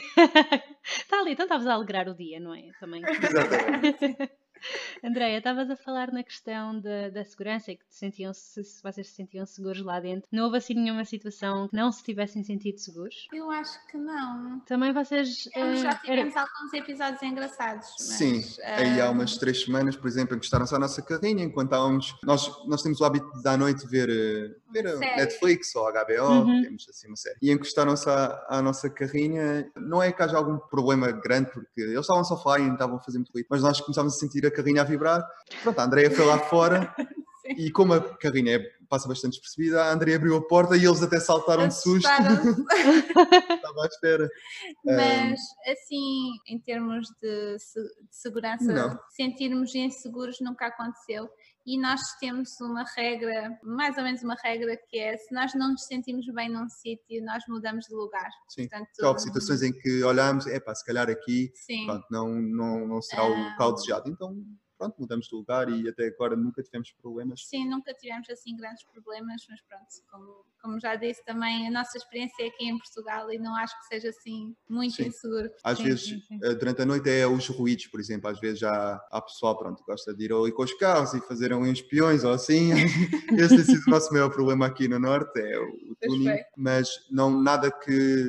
[0.83, 2.71] Está ali, então estavas a alegrar o dia, não é?
[2.79, 3.01] Também.
[3.05, 4.31] Exatamente.
[5.03, 9.07] Andréia, estavas a falar na questão da, da segurança e que sentiam -se, se vocês
[9.07, 10.27] se sentiam seguros lá dentro.
[10.31, 13.27] Não houve assim nenhuma situação que não se tivessem sentido seguros?
[13.33, 14.59] Eu acho que não.
[14.61, 15.47] Também vocês.
[15.47, 16.41] Uh, já tivemos era...
[16.41, 17.87] alguns episódios engraçados.
[17.99, 18.63] Mas, Sim, uh...
[18.63, 22.15] aí há umas três semanas, por exemplo, encostaram-se à nossa carrinha enquanto estávamos.
[22.23, 26.63] Nós, nós temos o hábito de à noite ver, eh, ver Netflix ou HBO, uhum.
[26.63, 27.37] temos assim uma série.
[27.41, 29.69] E encostaram-se à, à, nossa carrinha.
[29.75, 32.97] Não é que haja algum problema grande, porque eles estavam só a falar e estavam
[32.97, 35.25] a fazer muito ruído, mas nós começámos a sentir a carrinha a vibrar.
[35.63, 36.93] Pronto, a Andrea foi lá fora
[37.57, 41.01] e como a carrinha é, passa bastante despercebida, a Andrea abriu a porta e eles
[41.01, 42.09] até saltaram de susto.
[42.09, 44.29] Estava à espera.
[44.83, 45.71] Mas, um...
[45.71, 48.99] assim, em termos de, de segurança, não.
[49.09, 51.29] sentirmos inseguros nunca aconteceu.
[51.69, 55.69] E nós temos uma regra, mais ou menos uma regra, que é se nós não
[55.69, 58.27] nos sentimos bem num sítio, nós mudamos de lugar.
[58.47, 61.53] Sim, Portanto, houve situações em que olhamos, é pá, se calhar aqui
[61.85, 64.09] pronto, não, não, não será o local desejado.
[64.09, 64.35] Então
[64.79, 67.45] pronto, mudamos de lugar e até agora nunca tivemos problemas.
[67.45, 71.97] Sim, nunca tivemos assim grandes problemas, mas pronto, como, como já disse também, a nossa
[71.97, 75.07] experiência é aqui em Portugal e não acho que seja assim muito sim.
[75.07, 75.49] inseguro.
[75.63, 78.59] Às sim, vezes, sim, eh, durante a noite é os ruídos, por exemplo, às vezes
[78.59, 82.23] já há pessoal, pronto, gosta de ir ali com os carros e fazer uns espiões
[82.23, 82.71] ou assim.
[83.37, 87.29] Esse tem sido o nosso maior problema aqui no Norte, é o, tuning, mas não,
[87.29, 87.83] nada que,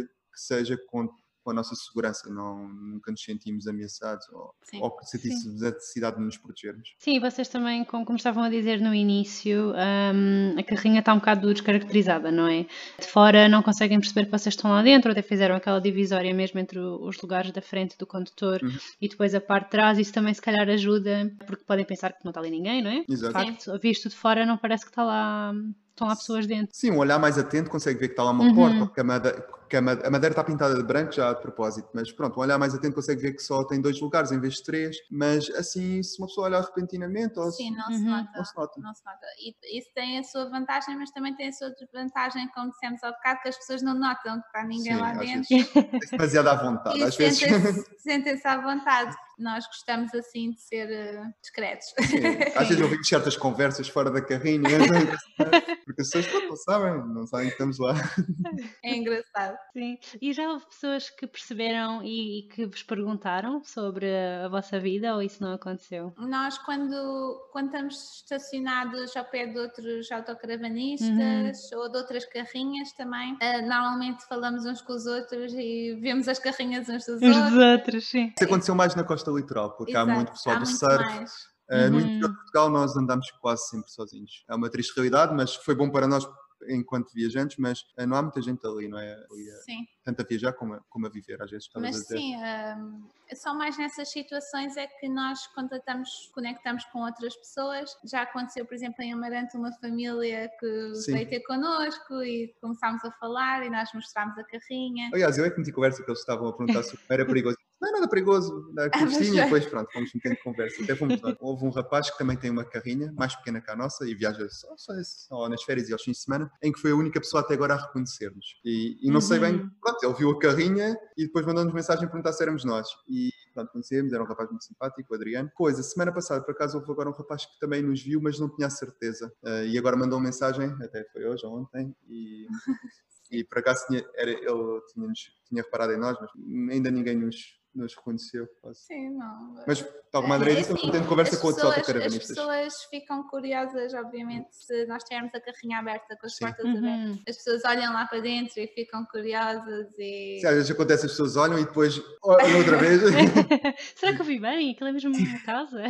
[0.04, 1.08] que seja com
[1.42, 4.80] com a nossa segurança, não, nunca nos sentimos ameaçados ou, Sim.
[4.82, 6.94] ou que sentíssemos a necessidade de nos protegermos.
[6.98, 11.18] Sim, vocês também, como, como estavam a dizer no início, hum, a carrinha está um
[11.18, 12.66] bocado descaracterizada, não é?
[12.98, 16.60] De fora não conseguem perceber que vocês estão lá dentro, até fizeram aquela divisória mesmo
[16.60, 18.70] entre os lugares da frente do condutor Uhum.
[19.00, 22.24] e depois a parte de trás, isso também se calhar ajuda, porque podem pensar que
[22.24, 23.04] não está ali ninguém, não é?
[23.04, 23.32] De Exato.
[23.32, 25.52] facto, visto de fora não parece que está lá,
[25.90, 26.68] estão lá pessoas dentro.
[26.72, 28.54] Sim, um olhar mais atento consegue ver que está lá uma Uhum.
[28.54, 31.40] porta, porque a madeira, que a made- a madeira está pintada de branco já de
[31.42, 34.40] propósito, mas pronto, um olhar mais atento consegue ver que só tem dois lugares em
[34.40, 38.02] vez de três, mas assim, se uma pessoa olhar repentinamente, ou Sim, se- não se
[38.02, 38.10] Uhum.
[38.10, 38.30] nota.
[38.36, 38.80] não se nota.
[38.80, 39.26] Não se nota.
[39.38, 43.12] E isso tem a sua vantagem, mas também tem a sua desvantagem, como dissemos ao
[43.12, 45.48] bocado, que as pessoas não notam que está ninguém Sim, lá dentro.
[45.48, 46.98] vezes demasiado à vontade.
[46.98, 49.14] E Às vezes, sentem-se à vontade.
[49.40, 51.86] Nós gostamos assim de ser eh, discretos.
[52.06, 52.18] sim,
[52.54, 54.60] às vezes ouvimos certas conversas fora da carrinha,
[55.84, 57.94] porque as pessoas não sabem, não sabem que estamos lá.
[58.84, 59.56] É engraçado.
[59.72, 59.98] Sim.
[60.20, 64.06] E já houve pessoas que perceberam e, e que vos perguntaram sobre
[64.44, 66.12] a vossa vida ou isso não aconteceu?
[66.18, 70.16] Nós, quando, quando estamos estacionados ao pé de outros Uhum.
[70.16, 76.28] autocaravanistas ou de outras carrinhas também, eh, normalmente falamos uns com os outros e vemos
[76.28, 77.50] as carrinhas uns dos Uns outros.
[77.52, 78.32] dos outros, sim.
[78.36, 81.04] Isso aconteceu mais na costa litoral, porque há Exato, muito pessoal há do muito surf.
[81.04, 81.32] mais.
[81.70, 82.00] Uh, No Uhum.
[82.00, 84.44] interior de Portugal nós andamos quase sempre sozinhos.
[84.48, 86.26] É uma triste realidade, mas foi bom para nós
[86.68, 89.12] enquanto viajantes, mas uh, não há muita gente ali, não é?
[89.14, 89.86] Ali, uh, Sim.
[90.04, 93.78] tanto a viajar como a, como a viver, às vezes Mas sim, hum, só mais
[93.78, 97.90] nessas situações é que nós contatamos, conectamos com outras pessoas.
[98.04, 101.12] Já aconteceu, por exemplo, em Amarante, uma família que Sim.
[101.12, 105.10] veio ter connosco e começámos a falar e nós mostrámos a carrinha.
[105.12, 107.56] Aliás, eu é que meti conversa que eles estavam a perguntar se era perigoso.
[107.80, 109.44] Não é nada perigoso, da Ah, e já.
[109.44, 110.82] depois pronto, fomos um bocadinho de conversa.
[110.84, 111.18] Até fomos.
[111.40, 114.46] Houve um rapaz que também tem uma carrinha, mais pequena que a nossa, e viaja
[114.50, 117.18] só, só, só nas férias e aos fins de semana, em que foi a única
[117.18, 118.60] pessoa até agora a reconhecer-nos.
[118.64, 119.70] E, e não sei bem, Uhum.
[119.80, 122.86] pronto, ele viu a carrinha e depois mandou-nos mensagem a perguntar se éramos nós.
[123.08, 125.50] E pronto, conhecemos, era um rapaz muito simpático, o Adriano.
[125.56, 128.38] Pois, a semana passada, por acaso, houve agora um rapaz que também nos viu, mas
[128.38, 129.32] não tinha a certeza.
[129.42, 132.46] Ah, e agora mandou uma mensagem, até foi hoje ou ontem, e.
[133.32, 135.06] E por acaso tinha, era, ele tinha,
[135.48, 136.28] tinha reparado em nós, mas
[136.74, 137.36] ainda ninguém nos,
[137.74, 138.46] nos reconheceu.
[138.60, 138.80] quase.
[138.80, 139.54] Sim, não.
[139.66, 142.30] Mas, tal como a André É disse, eu assim, estou tendo conversa com outros autocaravanistas.
[142.30, 146.46] As pessoas ficam curiosas, obviamente, se nós tivermos a carrinha aberta com as Sim.
[146.46, 147.10] portas abertas.
[147.10, 147.22] Uhum.
[147.28, 150.38] As pessoas olham lá para dentro e ficam curiosas e.
[150.40, 153.00] Sim, às vezes acontece, as pessoas olham e depois olham outra vez,
[153.96, 154.72] Será que eu vi bem?
[154.72, 155.84] Aquilo é mesmo uma casa?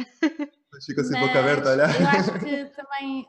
[0.86, 2.00] Ficam assim de Mas boca aberta a olhar.
[2.00, 3.26] Eu acho que também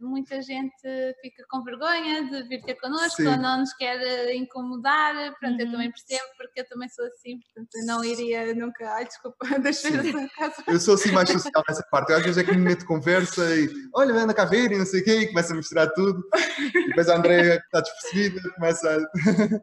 [0.00, 0.74] muita gente
[1.22, 3.28] fica com vergonha de vir ter connosco Sim.
[3.28, 5.14] ou não nos quer eh, incomodar.
[5.38, 5.72] Pronto, eu Uhum.
[5.72, 8.90] também percebo porque eu também sou assim, portanto eu não iria nunca.
[8.94, 10.64] Ai, desculpa, deixei a sua casa.
[10.66, 12.10] Eu sou assim mais social nessa parte.
[12.10, 14.86] Eu às vezes é que me meto conversa e olha, anda cá ver e não
[14.86, 16.22] sei o quê, e começa a misturar tudo.
[16.74, 18.98] E depois a Andréia que está despercebida, começa a.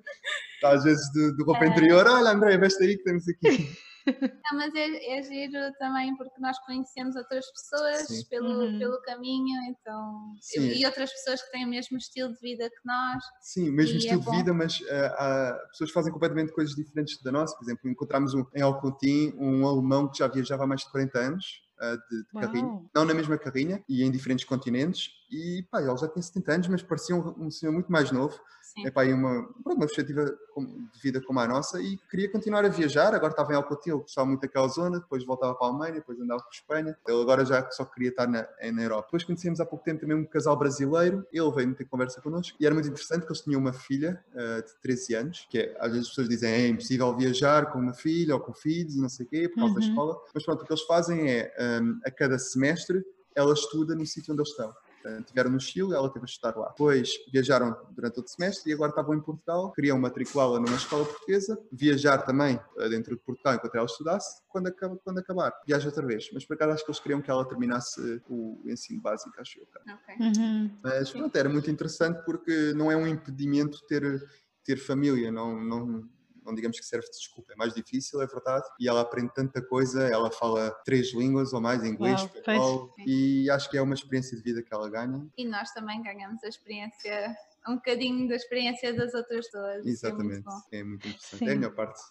[0.55, 1.67] está às vezes de, de roupa É.
[1.67, 3.69] interior, olha Andréia, veste aí que temos aqui.
[4.07, 8.25] Não, mas é, é giro também porque nós conhecemos outras pessoas Sim.
[8.29, 8.79] pelo, Uhum.
[8.79, 10.35] pelo caminho, então.
[10.41, 10.69] Sim.
[10.69, 13.23] E outras pessoas que têm o mesmo estilo de vida que nós.
[13.41, 14.31] Sim, o mesmo é estilo de bom.
[14.37, 15.15] vida, mas ah,
[15.53, 17.55] há pessoas que fazem completamente coisas diferentes da nossa.
[17.57, 21.19] Por exemplo, encontramos um, em Alcontim um alemão que já viajava há mais de 40
[21.19, 21.45] anos
[21.79, 25.09] ah, de, de carrinha, não na mesma carrinha e em diferentes continentes.
[25.29, 28.39] E pá, ele já tinha 70 anos, mas parecia um, um senhor muito mais novo.
[28.85, 33.13] Epá, e uma, uma perspectiva de vida como a nossa e queria continuar a viajar.
[33.13, 36.19] Agora estava em Alcotim, ele gostava muito daquela zona, depois voltava para a Alemanha, depois
[36.19, 36.97] andava para a Espanha.
[37.07, 39.03] Ele agora já só queria estar na, eh, na Europa.
[39.07, 42.65] Depois conhecemos há pouco tempo também um casal brasileiro, ele veio ter conversa connosco e
[42.65, 45.87] era muito interessante que eles tinham uma filha eh, de 13 anos, que é, às
[45.91, 49.25] vezes as pessoas dizem é impossível viajar com uma filha ou com filhos não sei
[49.25, 49.87] o quê, por causa da Uhum.
[49.89, 50.17] escola.
[50.33, 53.03] Mas pronto, o que eles fazem é, hum, a cada semestre,
[53.35, 54.73] ela estuda no sítio onde eles estão.
[55.19, 56.69] Estiveram no Chile, ela teve a estudar lá.
[56.69, 59.71] Depois viajaram durante todo o semestre e agora estavam em Portugal.
[59.73, 64.41] Queriam matriculá-la numa escola portuguesa, viajar também eh, dentro de Portugal enquanto ela estudasse.
[64.47, 66.29] Quando, acaba, quando acabar, viaja outra vez.
[66.33, 69.67] Mas por acaso acho que eles queriam que ela terminasse o ensino básico, acho eu.
[69.67, 69.99] cara.
[69.99, 70.15] Ok.
[70.19, 70.71] Uhum.
[70.83, 74.23] Mas pronto, era muito interessante porque não é um impedimento ter,
[74.63, 76.09] ter família, não, não,
[76.47, 79.61] não digamos que serve de desculpa, é mais difícil, é verdade, e ela aprende tanta
[79.61, 83.93] coisa, ela fala três línguas ou mais, inglês, Uau, espanhol, e acho que é uma
[83.93, 85.27] experiência de vida que ela ganha.
[85.37, 87.35] E nós também ganhamos a experiência,
[87.67, 89.85] um bocadinho da experiência das outras pessoas.
[89.85, 91.47] Isso é muito Exatamente, é muito interessante, Sim.
[91.47, 92.01] é a melhor parte.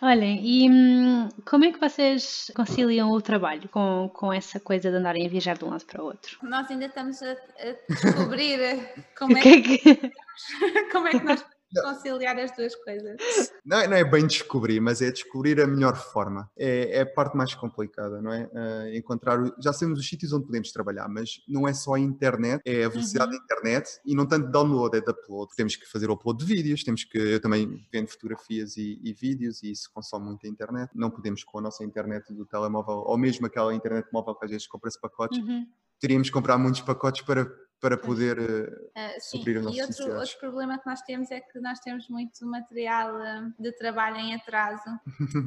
[0.00, 4.96] Olhem, e hum, como é que vocês conciliam o trabalho com, com essa coisa de
[4.96, 6.38] andarem a viajar de um lado para o outro?
[6.42, 7.36] Nós ainda estamos a, a
[7.92, 8.58] descobrir
[9.18, 10.12] como é, que é que.
[10.90, 11.44] como é que nós
[11.80, 13.16] conciliar as duas coisas.
[13.64, 16.50] Não é, não é bem descobrir, mas é descobrir a melhor forma.
[16.56, 18.44] É, é a parte mais complicada, não é?
[18.52, 19.38] Uh, encontrar.
[19.60, 22.88] Já sabemos os sítios onde podemos trabalhar, mas não é só a internet, é a
[22.88, 23.38] velocidade uhum.
[23.38, 25.54] da internet e não tanto download, é de upload.
[25.56, 27.18] Temos que fazer o upload de vídeos, temos que.
[27.18, 30.90] Eu também vendo fotografias e, e vídeos e isso consome muito a internet.
[30.94, 34.50] Não podemos com a nossa internet do telemóvel, ou mesmo aquela internet móvel que às
[34.50, 35.66] vezes compra-se pacotes, uhum.
[36.00, 37.46] teríamos que comprar muitos pacotes para
[37.82, 41.58] para poder uh, suprir as nossas E outro, outro, problema que nós temos é que
[41.60, 44.88] nós temos muito material eh, de trabalho em atraso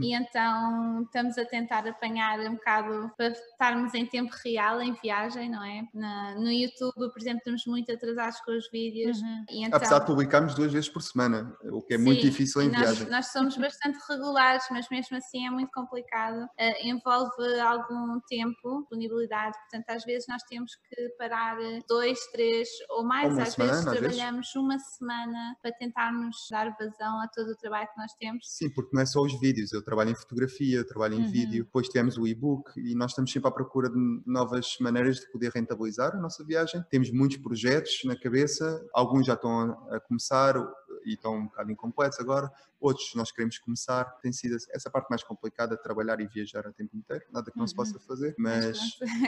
[0.02, 5.50] e então estamos a tentar apanhar um bocado para estarmos em tempo real em viagem,
[5.50, 5.88] não é?
[5.94, 9.22] Na, no YouTube, por exemplo, estamos muito atrasados com os vídeos.
[9.22, 9.46] Uhum.
[9.50, 12.64] E então, Apesar de publicarmos duas vezes por semana, o que é sim, muito difícil
[12.64, 13.10] em nós, viagem.
[13.10, 16.44] Nós somos bastante regulares, mas mesmo assim é muito complicado.
[16.44, 21.58] Uh, envolve algum tempo, disponibilidade, portanto às vezes nós temos que parar
[21.88, 24.56] dois, três ou mais, uma às semana, vezes às trabalhamos vezes.
[24.56, 28.48] uma semana para tentarmos dar vazão a todo o trabalho que nós temos.
[28.48, 31.32] Sim, porque não é só os vídeos, eu trabalho em fotografia, eu trabalho em uhum.
[31.32, 35.32] vídeo, depois tivemos o e-book e nós estamos sempre à procura de novas maneiras de
[35.32, 36.84] poder rentabilizar a nossa viagem.
[36.90, 40.56] Temos muitos projetos na cabeça, alguns já estão a começar,
[41.06, 42.52] e estão um bocado incompletos agora,
[42.86, 44.06] outros nós queremos começar.
[44.22, 47.64] Tem sido essa parte mais complicada trabalhar e viajar o tempo inteiro, nada que não
[47.64, 47.68] uhum.
[47.68, 48.78] se possa fazer, mas,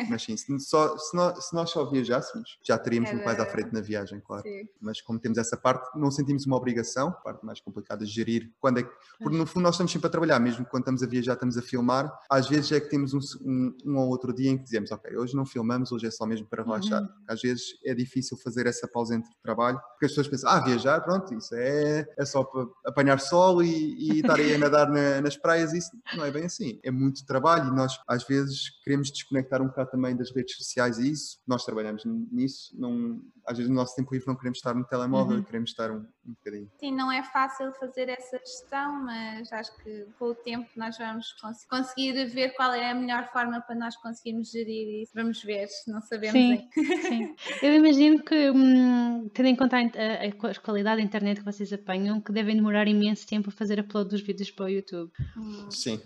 [0.09, 3.17] mas sim, se, só, se, nós, se nós só viajássemos, já teríamos Era...
[3.17, 4.43] muito mais à frente na viagem, claro.
[4.43, 4.67] Sim.
[4.81, 8.51] Mas como temos essa parte, não sentimos uma obrigação, a parte mais complicada de gerir,
[8.59, 11.07] quando é que, porque no fundo nós estamos sempre a trabalhar, mesmo quando estamos a
[11.07, 14.51] viajar, estamos a filmar, às vezes é que temos um, um, um ou outro dia
[14.51, 17.01] em que dizemos, ok, hoje não filmamos, hoje é só mesmo para relaxar.
[17.01, 17.09] Uhum.
[17.27, 21.01] Às vezes é difícil fazer essa pausa entre trabalho, porque as pessoas pensam, ah, viajar,
[21.01, 25.21] pronto, isso é, é só para apanhar sol e, e estar aí a nadar na,
[25.21, 25.73] nas praias.
[25.73, 26.79] Isso não é bem assim.
[26.83, 30.97] É muito trabalho e nós, às vezes, queremos desconectar um bocado também das redes sociais
[30.97, 31.39] e isso.
[31.47, 32.75] Nós trabalhamos nisso.
[32.77, 35.43] Não, às vezes, no nosso tempo livre, não queremos estar no telemóvel, uhum.
[35.43, 36.69] queremos estar um, um bocadinho.
[36.77, 41.31] Sim, não é fácil fazer essa gestão, mas acho que com o tempo nós vamos
[41.41, 45.13] cons conseguir ver qual é a melhor forma para nós conseguirmos gerir isso.
[45.15, 46.69] Vamos ver, não sabemos sim,
[47.07, 47.35] sim.
[47.63, 51.71] Eu imagino que, hum, tendo em conta a, a, a qualidade da internet que vocês
[51.71, 55.09] apanham que devem demorar imenso tempo a fazer upload dos vídeos para o YouTube.
[55.37, 55.71] Hum.
[55.71, 56.01] Sim.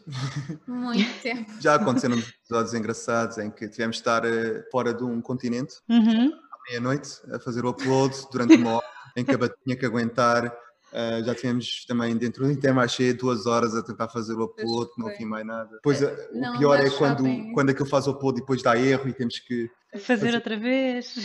[0.67, 1.51] Muito tempo.
[1.59, 6.31] Já aconteceram episódios engraçados em que tivemos de estar uh, fora de um continente uhum.
[6.67, 8.85] Meia-noite a fazer o upload durante uma hora
[9.15, 10.47] em que a tinha que aguentar.
[10.91, 15.09] Uh, já tivemos também dentro do Intermarché duas horas a tentar fazer o upload, não
[15.25, 15.79] mais nada.
[15.81, 19.07] Pois uh, o pior é quando, quando aquilo faz o upload e depois dá erro
[19.07, 21.15] e temos que fazer, fazer outra vez.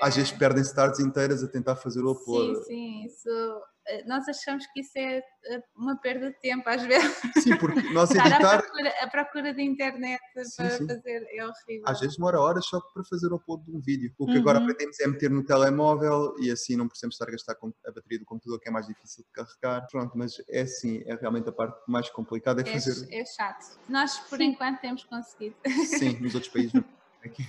[0.00, 2.58] Às vezes perdem-se tardes inteiras a tentar fazer o upload.
[2.58, 3.69] Sim, sim, isso eh,
[4.06, 7.16] nós achamos que isso é eh, uma perda de tempo às vezes.
[7.38, 8.56] Sim, porque nós editar...
[8.56, 10.86] A procura, a procura de internet sim, para sim.
[10.86, 11.84] fazer é horrível.
[11.86, 14.12] Às vezes demora horas só para fazer o upload de um vídeo.
[14.18, 14.38] O que uhum.
[14.38, 17.56] agora aprendemos é meter no telemóvel e assim não precisamos estar a gastar
[17.86, 19.86] a bateria do computador que é mais difícil de carregar.
[19.90, 23.08] Pronto, mas é assim, é realmente a parte mais complicada é, é fazer...
[23.12, 23.78] É chato.
[23.88, 24.44] Nós por sim.
[24.44, 25.56] enquanto temos conseguido.
[25.86, 26.84] Sim, nos outros países não.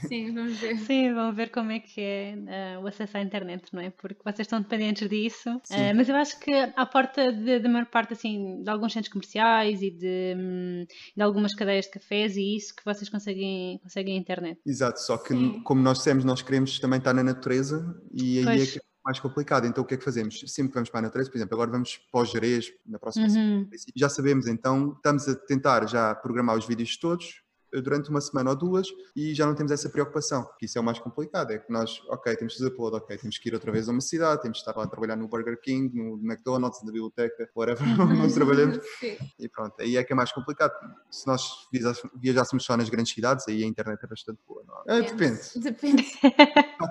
[0.08, 0.78] Sim, vamos ver.
[0.80, 3.90] Sim, vamos ver como é que é uh, o acesso à internet, não é?
[3.90, 5.50] Porque vocês estão dependentes disso.
[5.50, 9.82] Uh, mas eu acho que à porta da maior parte, assim, de alguns centros comerciais
[9.82, 14.20] e de, um, de, algumas cadeias de cafés e isso, que vocês conseguem, conseguem a
[14.20, 14.60] internet.
[14.66, 15.62] Exato, só que Sim.
[15.64, 18.62] como nós dissemos, nós queremos também estar na natureza e aí pois.
[18.62, 19.66] é que é mais complicado.
[19.66, 20.44] Então o que é que fazemos?
[20.48, 23.26] Sempre que vamos para a natureza, por exemplo, agora vamos para os Jerez, na próxima
[23.26, 23.32] uhum.
[23.32, 23.70] semana.
[23.96, 27.41] Já sabemos, então estamos a tentar já programar os vídeos todos,
[27.80, 30.84] durante uma semana ou duas e já não temos essa preocupação, que isso é o
[30.84, 33.72] mais complicado, é que nós, ok, temos de fazer upload, ok, temos que ir outra
[33.72, 36.84] vez a uma cidade, temos de estar lá a trabalhar no Burger King, no McDonald's,
[36.84, 37.84] na biblioteca, whatever,
[38.18, 38.80] nós trabalhamos,
[39.40, 40.74] e pronto, aí é que é mais complicado.
[41.10, 41.68] Se nós
[42.16, 45.02] viajássemos só nas grandes cidades, aí a internet é bastante boa, não é?
[45.02, 45.40] Depende.
[45.56, 46.06] Depende.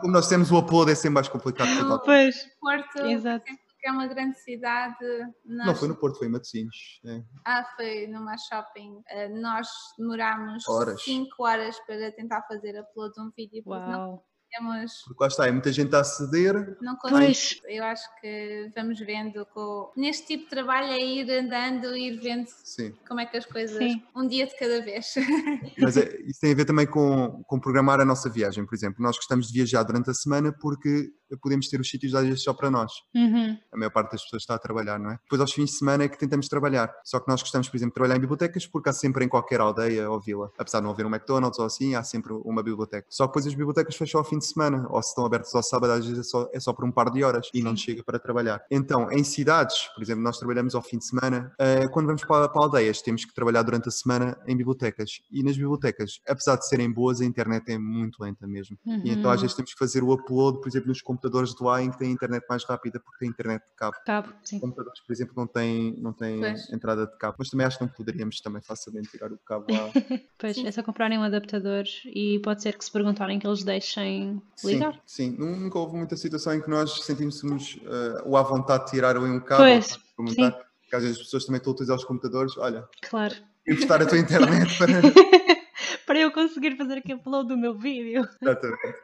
[0.00, 1.70] Como nós temos o upload, é sempre mais complicado.
[2.04, 3.50] Pois, Porto, exato
[3.80, 4.96] que é uma grande cidade.
[5.44, 5.66] Nós...
[5.66, 7.00] Não, foi no Porto, foi em Matosinhos.
[7.04, 7.22] É.
[7.46, 8.96] Ah, foi numa shopping.
[8.96, 9.68] Uh, nós
[9.98, 11.02] demorámos 5 horas.
[11.38, 13.62] horas para tentar fazer upload de um vídeo.
[13.66, 13.90] Uau.
[13.90, 15.02] Não temos.
[15.06, 16.76] Porque lá está, é muita gente a aceder.
[16.80, 17.62] Não consigo.
[17.68, 19.92] Eu acho que vamos vendo com.
[19.96, 22.92] Neste tipo de trabalho é ir andando, ir vendo Sim.
[23.06, 23.78] como é que as coisas.
[23.78, 24.02] Sim.
[24.14, 25.14] Um dia de cada vez.
[25.78, 29.02] Mas é, isso tem a ver também com, com programar a nossa viagem, por exemplo.
[29.02, 32.52] Nós gostamos de viajar durante a semana porque podemos ter os sítios às vezes só
[32.52, 32.92] para nós.
[33.14, 33.56] Uhum.
[33.72, 35.18] A maior parte das pessoas está a trabalhar, não é?
[35.22, 36.92] Depois aos fins de semana é que tentamos trabalhar.
[37.04, 39.60] Só que nós gostamos, por exemplo, de trabalhar em bibliotecas porque há sempre em qualquer
[39.60, 43.06] aldeia ou vila, apesar de não haver um McDonald's ou assim, há sempre uma biblioteca.
[43.10, 45.62] Só que depois as bibliotecas fecham ao fim de semana, ou se estão abertas ao
[45.62, 48.02] sábado, às vezes é só, é só por um par de horas e não chega
[48.02, 48.62] para trabalhar.
[48.70, 52.48] Então, em cidades, por exemplo, nós trabalhamos ao fim de semana, uh, quando vamos para,
[52.48, 55.20] para aldeias, temos que trabalhar durante a semana em bibliotecas.
[55.30, 58.76] E nas bibliotecas, apesar de serem boas, a internet é muito lenta mesmo.
[58.84, 59.02] Uhum.
[59.04, 59.42] E então às uhum.
[59.42, 61.98] vezes temos que fazer o upload, por exemplo, nos computadores computadores do A em que
[61.98, 63.96] têm internet mais rápida porque têm internet de cabo.
[64.06, 64.58] Cabo, sim.
[64.58, 66.72] Computadores, por exemplo, não têm, não têm Pois.
[66.72, 69.90] entrada de cabo, mas também acho que não poderíamos também facilmente tirar o cabo A.
[70.38, 70.66] Pois, Sim.
[70.66, 74.94] é só comprarem um adaptador e pode ser que se perguntarem que eles deixem ligar.
[75.06, 78.90] Sim, sim, nunca houve muita situação em que nós sentimos uh, o à vontade de
[78.92, 79.64] tirar um cabo.
[79.64, 82.56] Pois, perguntar, porque às vezes as pessoas também estão a utilizar os computadores.
[82.56, 83.34] Olha, Claro.
[83.68, 84.92] emprestar a tua internet para.
[86.06, 88.26] Para eu conseguir fazer aqui upload do meu vídeo.
[88.42, 88.98] Exatamente.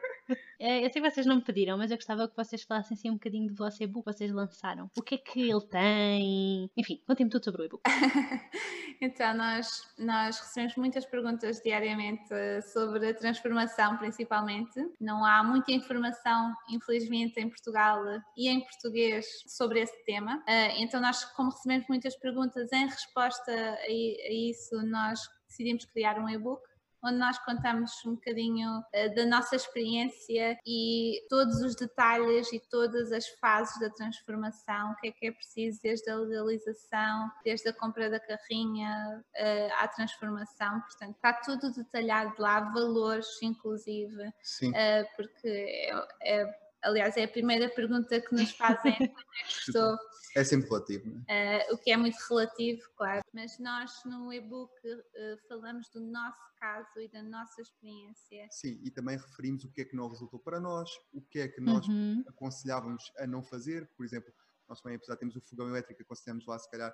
[0.59, 3.09] É, eu sei que vocês não me pediram, mas eu gostava que vocês falassem assim
[3.11, 4.89] um bocadinho do vosso e-book que vocês lançaram.
[4.97, 6.71] O que é que ele tem?
[6.75, 7.81] Enfim, contem-me tudo sobre o e-book.
[8.99, 14.73] Então, nós, nós recebemos muitas perguntas diariamente eh, sobre a transformação, principalmente.
[14.99, 20.43] Não há muita informação, infelizmente, em Portugal eh, e em português sobre esse tema.
[20.47, 23.91] Eh, Então, nós, como recebemos muitas perguntas em resposta a
[24.31, 26.66] isso, nós decidimos criar um e-book
[27.03, 33.11] onde nós contamos um bocadinho eh, da nossa experiência e todos os detalhes e todas
[33.11, 37.73] as fases da transformação, o que é que é preciso desde a legalização, desde a
[37.73, 44.71] compra da carrinha eh, à transformação, portanto está tudo detalhado lá, valores inclusive, Sim.
[44.75, 49.53] eh, porque é, é- aliás é a primeira pergunta que nos fazem quando é que
[49.67, 49.97] estou
[50.35, 51.09] É sempre relativo.
[51.09, 51.67] Não é?
[51.69, 53.21] Uh, o que é muito relativo, claro.
[53.33, 58.47] Mas nós no e-book uh, falamos do nosso caso e da nossa experiência.
[58.51, 61.47] Sim, e também referimos o que é que não resultou para nós, o que é
[61.47, 62.23] que nós Uhum.
[62.27, 63.89] aconselhávamos a não fazer.
[63.95, 64.33] Por exemplo,
[64.67, 66.93] nós também, apesar de termos o fogão elétrico, aconselhamos lá, se calhar,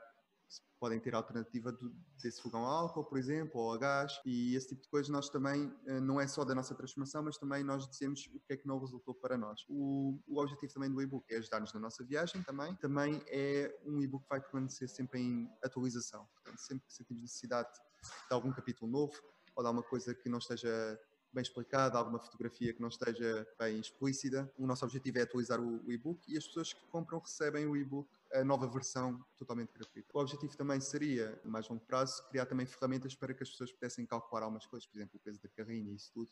[0.80, 1.89] podem ter alternativa do,
[2.22, 4.20] desse fogão a álcool, por exemplo, ou a gás.
[4.26, 7.38] E esse tipo de coisas nós também, eh, não é só da nossa transformação, mas
[7.38, 9.64] também nós dizemos o que é que não resultou para nós.
[9.70, 12.76] O, o objetivo também do e-book é ajudar-nos na nossa viagem também.
[12.76, 16.28] Também é um e-book que vai permanecer sempre em atualização.
[16.34, 19.14] Portanto, sempre que sentimos necessidade de algum capítulo novo,
[19.56, 20.99] ou de alguma coisa que não esteja
[21.34, 24.49] bem explicada, alguma fotografia que não esteja bem explícita.
[24.58, 28.08] O nosso objetivo é atualizar o e-book e as pessoas que compram recebem o e-book,
[28.34, 30.10] a nova versão totalmente gratuita.
[30.14, 33.72] O objetivo também seria, a mais longo prazo, criar também ferramentas para que as pessoas
[33.72, 36.32] pudessem calcular algumas coisas, por exemplo, o peso da carrinha e isso tudo,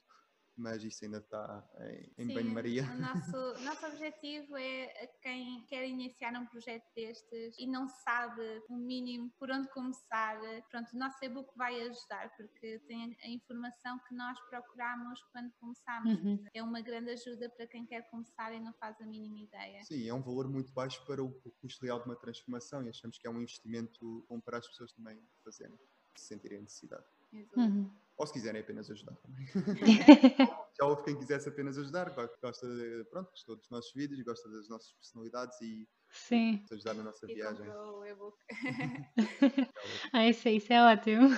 [0.55, 2.83] mas isso ainda está em, em Sim, banho-maria.
[2.83, 3.31] O nosso,
[3.63, 9.49] nosso objetivo é quem quer iniciar um projeto destes e não sabe o mínimo por
[9.51, 10.39] onde começar.
[10.69, 16.19] Pronto, o nosso e-book vai ajudar porque tem a informação que nós procuramos quando começamos.
[16.19, 16.43] Uhum.
[16.53, 19.83] É uma grande ajuda para quem quer começar e não faz a mínima ideia.
[19.83, 21.31] Sim, é um valor muito baixo para o,
[21.61, 24.91] custo real de uma transformação e achamos que é um investimento bom para as pessoas
[24.91, 25.77] também fazerem,
[26.15, 27.05] se sentirem necessidade.
[27.33, 27.59] Exato.
[27.59, 27.91] Uhum.
[28.21, 29.43] Ou se quiserem apenas ajudar também.
[30.79, 34.47] Já houve quem quisesse apenas ajudar, go- gosta, de, pronto, gostou dos nossos vídeos, gosta
[34.49, 36.63] das nossas personalidades e Sim.
[36.71, 37.65] ajudar na nossa E viagem.
[37.65, 38.37] comprou o e-book.
[40.13, 41.29] Ah, isso, é- isso é ótimo.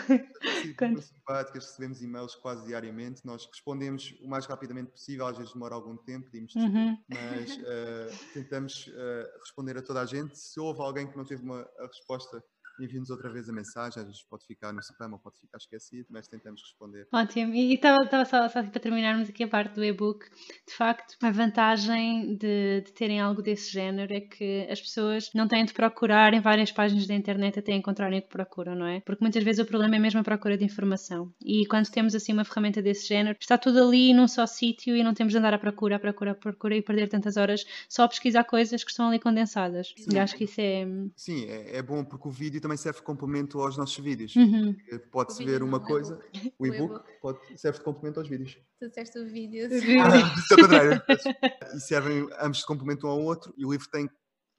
[0.61, 5.37] Sim, Quando- muito simpáticas, recebemos e-mails quase diariamente, nós respondemos o mais rapidamente possível, às
[5.37, 6.97] vezes demora algum tempo, pedimos Uhum.
[7.07, 10.37] mas eh, tentamos eh, responder a toda a gente.
[10.37, 12.43] Se houve alguém que não teve uma a resposta,
[12.79, 16.07] envie-nos outra vez a mensagem, às vezes pode ficar no spam ou pode ficar esquecido,
[16.09, 17.07] mas tentamos responder.
[17.11, 17.53] Ótimo.
[17.53, 20.25] E estava só, só assim para terminarmos aqui a parte do e-book.
[20.67, 25.47] De facto, a vantagem de, de terem algo desse género é que as pessoas não
[25.47, 29.01] têm de procurar em várias páginas da internet até encontrarem o que procuram, não é?
[29.01, 31.31] Porque muitas vezes o problema é mesmo a procura de informação.
[31.43, 35.03] E quando temos assim uma ferramenta desse género, está tudo ali num só sítio e
[35.03, 38.03] não temos de andar à procura, à procura, à procura e perder tantas horas só
[38.03, 39.93] a pesquisar coisas que estão ali condensadas.
[40.11, 40.85] E acho que isso é.
[41.15, 44.35] Sim, é, é bom porque o vídeo também serve de complemento aos nossos vídeos.
[44.35, 44.75] Uhum.
[44.89, 46.19] Eh, Pode-se ver uma não, o coisa,
[46.57, 48.57] o O e-book pode- serve de complemento aos vídeos.
[48.79, 49.67] Tu disseste o vídeo.
[50.01, 51.01] Ah, é contrário.
[51.75, 53.53] e servem ambos de complemento um ao outro.
[53.57, 54.09] E o livro tem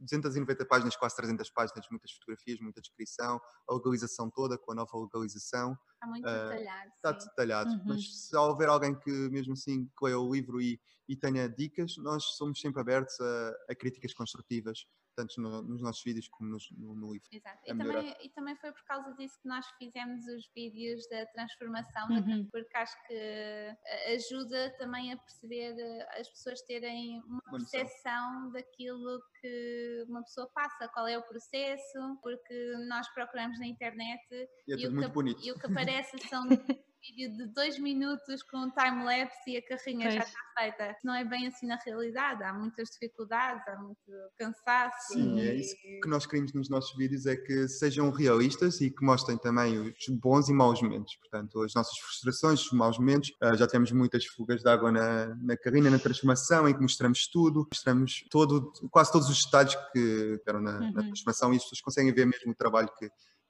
[0.01, 4.97] 290 páginas, quase 300 páginas, muitas fotografias, muita descrição, a localização toda, com a nova
[4.97, 6.91] localização, Está muito Ah, detalhado.
[6.97, 7.29] está sim.
[7.29, 7.71] detalhado.
[7.71, 7.83] Uhum.
[7.87, 10.79] Mas se houver alguém que, mesmo assim, que leia o livro e,
[11.09, 14.85] e tenha dicas, nós somos sempre abertos a, a críticas construtivas,
[15.15, 17.29] tanto no- nos nossos vídeos como nos- no, no livro.
[17.33, 17.59] Exato.
[17.59, 21.25] a E também, e também foi por causa disso que nós fizemos os vídeos da
[21.27, 22.49] transformação, Uhum.
[22.51, 28.51] porque acho que eh, ajuda também a perceber, eh, as pessoas terem uma Uma percepção
[28.51, 34.21] daquilo que uma pessoa passa, qual é o processo, porque nós procuramos na internet
[34.67, 36.43] E é e, o que, e o que aparece são
[37.07, 40.29] vídeo de dois minutos com um time-lapse e a carrinha já Pois.
[40.29, 40.97] está feita.
[41.05, 44.01] Não é bem assim na realidade, há muitas dificuldades, há muito
[44.39, 45.13] cansaço.
[45.13, 48.91] Sim, é e- isso que nós queremos nos nossos vídeos é que sejam realistas e
[48.91, 51.15] que mostrem também os bons e maus momentos.
[51.17, 53.33] Portanto, as nossas frustrações, os maus momentos.
[53.43, 57.27] Ah, já temos muitas fugas de água na, na carrinha, na transformação, em que mostramos
[57.29, 60.93] tudo, mostramos todo, quase todos os detalhes que eram na, na Uhum.
[61.07, 63.09] transformação e as pessoas conseguem ver mesmo o trabalho que,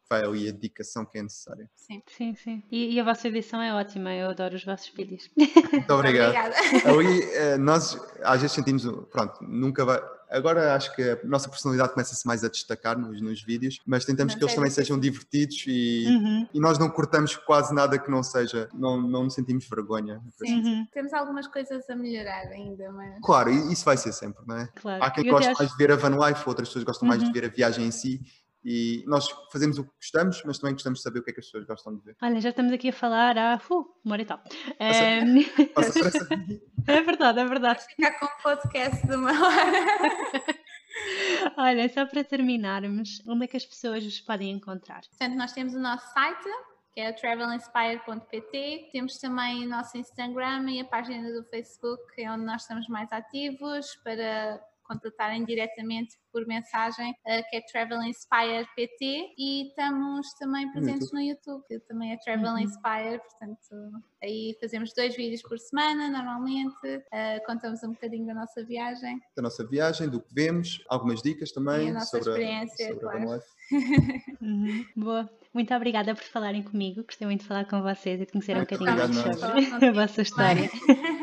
[0.08, 1.68] vai ali a dedicação que é necessária.
[1.74, 2.02] Sim.
[2.06, 2.62] Sim, sim.
[2.70, 5.30] E, e a vossa edição é ótima, eu adoro os vossos vídeos.
[5.36, 6.28] Muito obrigado.
[6.28, 6.54] Obrigada.
[6.90, 10.00] Ali, eh, nós às vezes sentimos, pronto, nunca vai.
[10.30, 14.32] Agora acho que a nossa personalidade começa-se mais a destacar nos, nos vídeos, mas tentamos
[14.32, 16.48] Não que eles também se- sejam divertidos e, Uhum.
[16.52, 20.20] e nós não cortamos quase nada que não seja, não, não nos sentimos vergonha.
[20.44, 20.60] Sim.
[20.62, 20.86] Uhum.
[20.92, 24.68] Temos algumas coisas a melhorar ainda, mas Claro, isso vai ser sempre, não é?
[24.74, 25.04] Claro.
[25.04, 27.26] Há quem goste acho- mais de ver a van life, outras pessoas gostam mais de
[27.28, 27.32] Uhum.
[27.32, 28.20] ver a viagem em si.
[28.64, 31.40] E nós fazemos o que gostamos, mas também gostamos de saber o que é que
[31.40, 32.16] as pessoas gostam de ver.
[32.22, 34.40] Olha, já estamos aqui a falar há uh, uma hora e tal.
[35.92, 36.28] pressa.
[36.88, 37.84] é verdade, é verdade.
[37.84, 40.64] ficar com um podcast de uma hora.
[41.58, 45.02] Olha, só para terminarmos, onde é que as pessoas vos podem encontrar?
[45.02, 46.48] Portanto, nós temos o nosso site,
[46.94, 48.88] que é travelinspire.pt.
[48.92, 52.88] Temos também o nosso Instagram e a página do Facebook, que é onde nós estamos
[52.88, 60.26] mais ativos para contatarem diretamente por mensagem, eh, que é Travel Inspire PT, e estamos
[60.38, 62.58] também presentes no YouTube, que também é Travel Uhum.
[62.58, 68.64] Inspire, portanto, aí fazemos dois vídeos por semana, normalmente, eh, contamos um bocadinho da nossa
[68.64, 69.20] viagem.
[69.36, 72.88] Da nossa viagem, do que vemos, algumas dicas também E a nossa sobre, a, experiência,
[72.88, 73.34] sobre a claro.
[73.34, 73.54] life.
[74.42, 74.84] Uhum.
[74.94, 75.30] Boa.
[75.54, 77.04] Muito obrigada por falarem comigo.
[77.04, 79.92] Gostei muito de falar com vocês e de conhecer um Muito bocadinho mais sobre a
[79.92, 80.68] vossa história.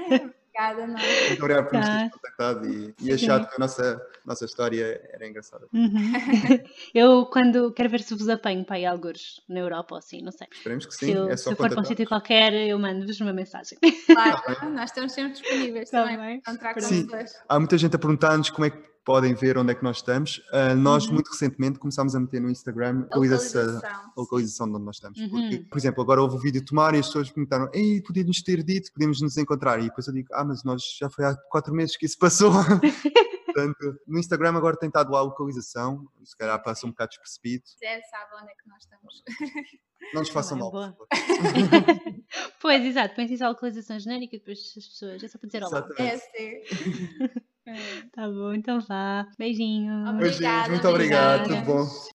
[0.62, 1.28] Obrigada, nós.
[1.28, 1.98] Muito obrigado por nos Tá.
[1.98, 5.68] teres contactado e, e achado que a nossa, nossa história era engraçada.
[5.74, 5.90] Uhum.
[6.94, 10.22] Eu, quando quero ver se vos apanho para ir a algures na Europa ou assim,
[10.22, 10.48] não sei.
[10.52, 12.78] Esperemos que Se sim, eu, é se só eu for para um sítio qualquer, eu
[12.78, 13.78] mando-vos uma mensagem.
[14.06, 14.42] Claro,
[14.72, 16.42] nós estamos sempre disponíveis Tá também
[16.82, 17.06] Sim.
[17.08, 17.34] pessoas.
[17.48, 20.42] Há muita gente a perguntar-nos como é que podem ver onde é que nós estamos.
[20.52, 21.14] Ah, nós, Uhum.
[21.16, 23.90] muito recentemente, começámos a meter no Instagram A localização, localização.
[24.16, 25.20] a localização de onde nós estamos.
[25.20, 25.30] Uhum.
[25.30, 28.42] Porque, por exemplo, agora houve o vídeo de tomar e as pessoas perguntaram: Ei, podíamos
[28.44, 29.80] ter dito, podíamos nos encontrar.
[29.80, 32.52] E depois eu digo: Ah, mas nós já foi há quatro meses que isso passou.
[33.46, 37.64] Portanto, no Instagram agora tem estado lá a localização, se calhar passa um bocado despercebido.
[37.66, 39.24] quiser sabe onde é que nós estamos.
[40.14, 40.72] Não nos façam mal,
[42.62, 43.14] pois, exato.
[43.16, 45.86] Põe-se só a localização genérica e depois as pessoas, é só para dizer olá.
[45.98, 47.42] É sim.
[48.12, 49.28] Tá bom, então vá.
[49.38, 50.10] Beijinhos.
[50.10, 51.66] Obrigada, Beijinhos, muito obrigado, obrigada.
[51.66, 52.12] tudo bom.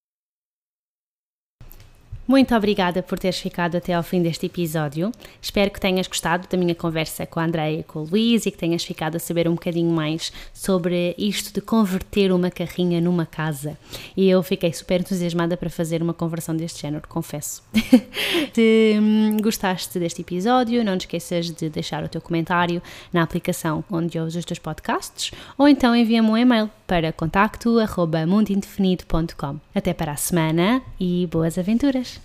[2.26, 5.12] Muito obrigada por teres ficado até ao fim deste episódio.
[5.40, 8.50] Espero que tenhas gostado da minha conversa com a Andreia e com o Luís e
[8.50, 13.24] que tenhas ficado a saber um bocadinho mais sobre isto de converter uma carrinha numa
[13.24, 13.78] casa.
[14.16, 17.62] E eu fiquei super entusiasmada para fazer uma conversão deste género, confesso.
[18.52, 23.84] Se hum, gostaste deste episódio, não te esqueças de deixar o teu comentário na aplicação
[23.88, 29.60] onde ouves os teus podcasts ou então envia-me um e-mail para contacto.mundoindefinido.com.
[29.74, 32.15] Até para a semana e boas aventuras!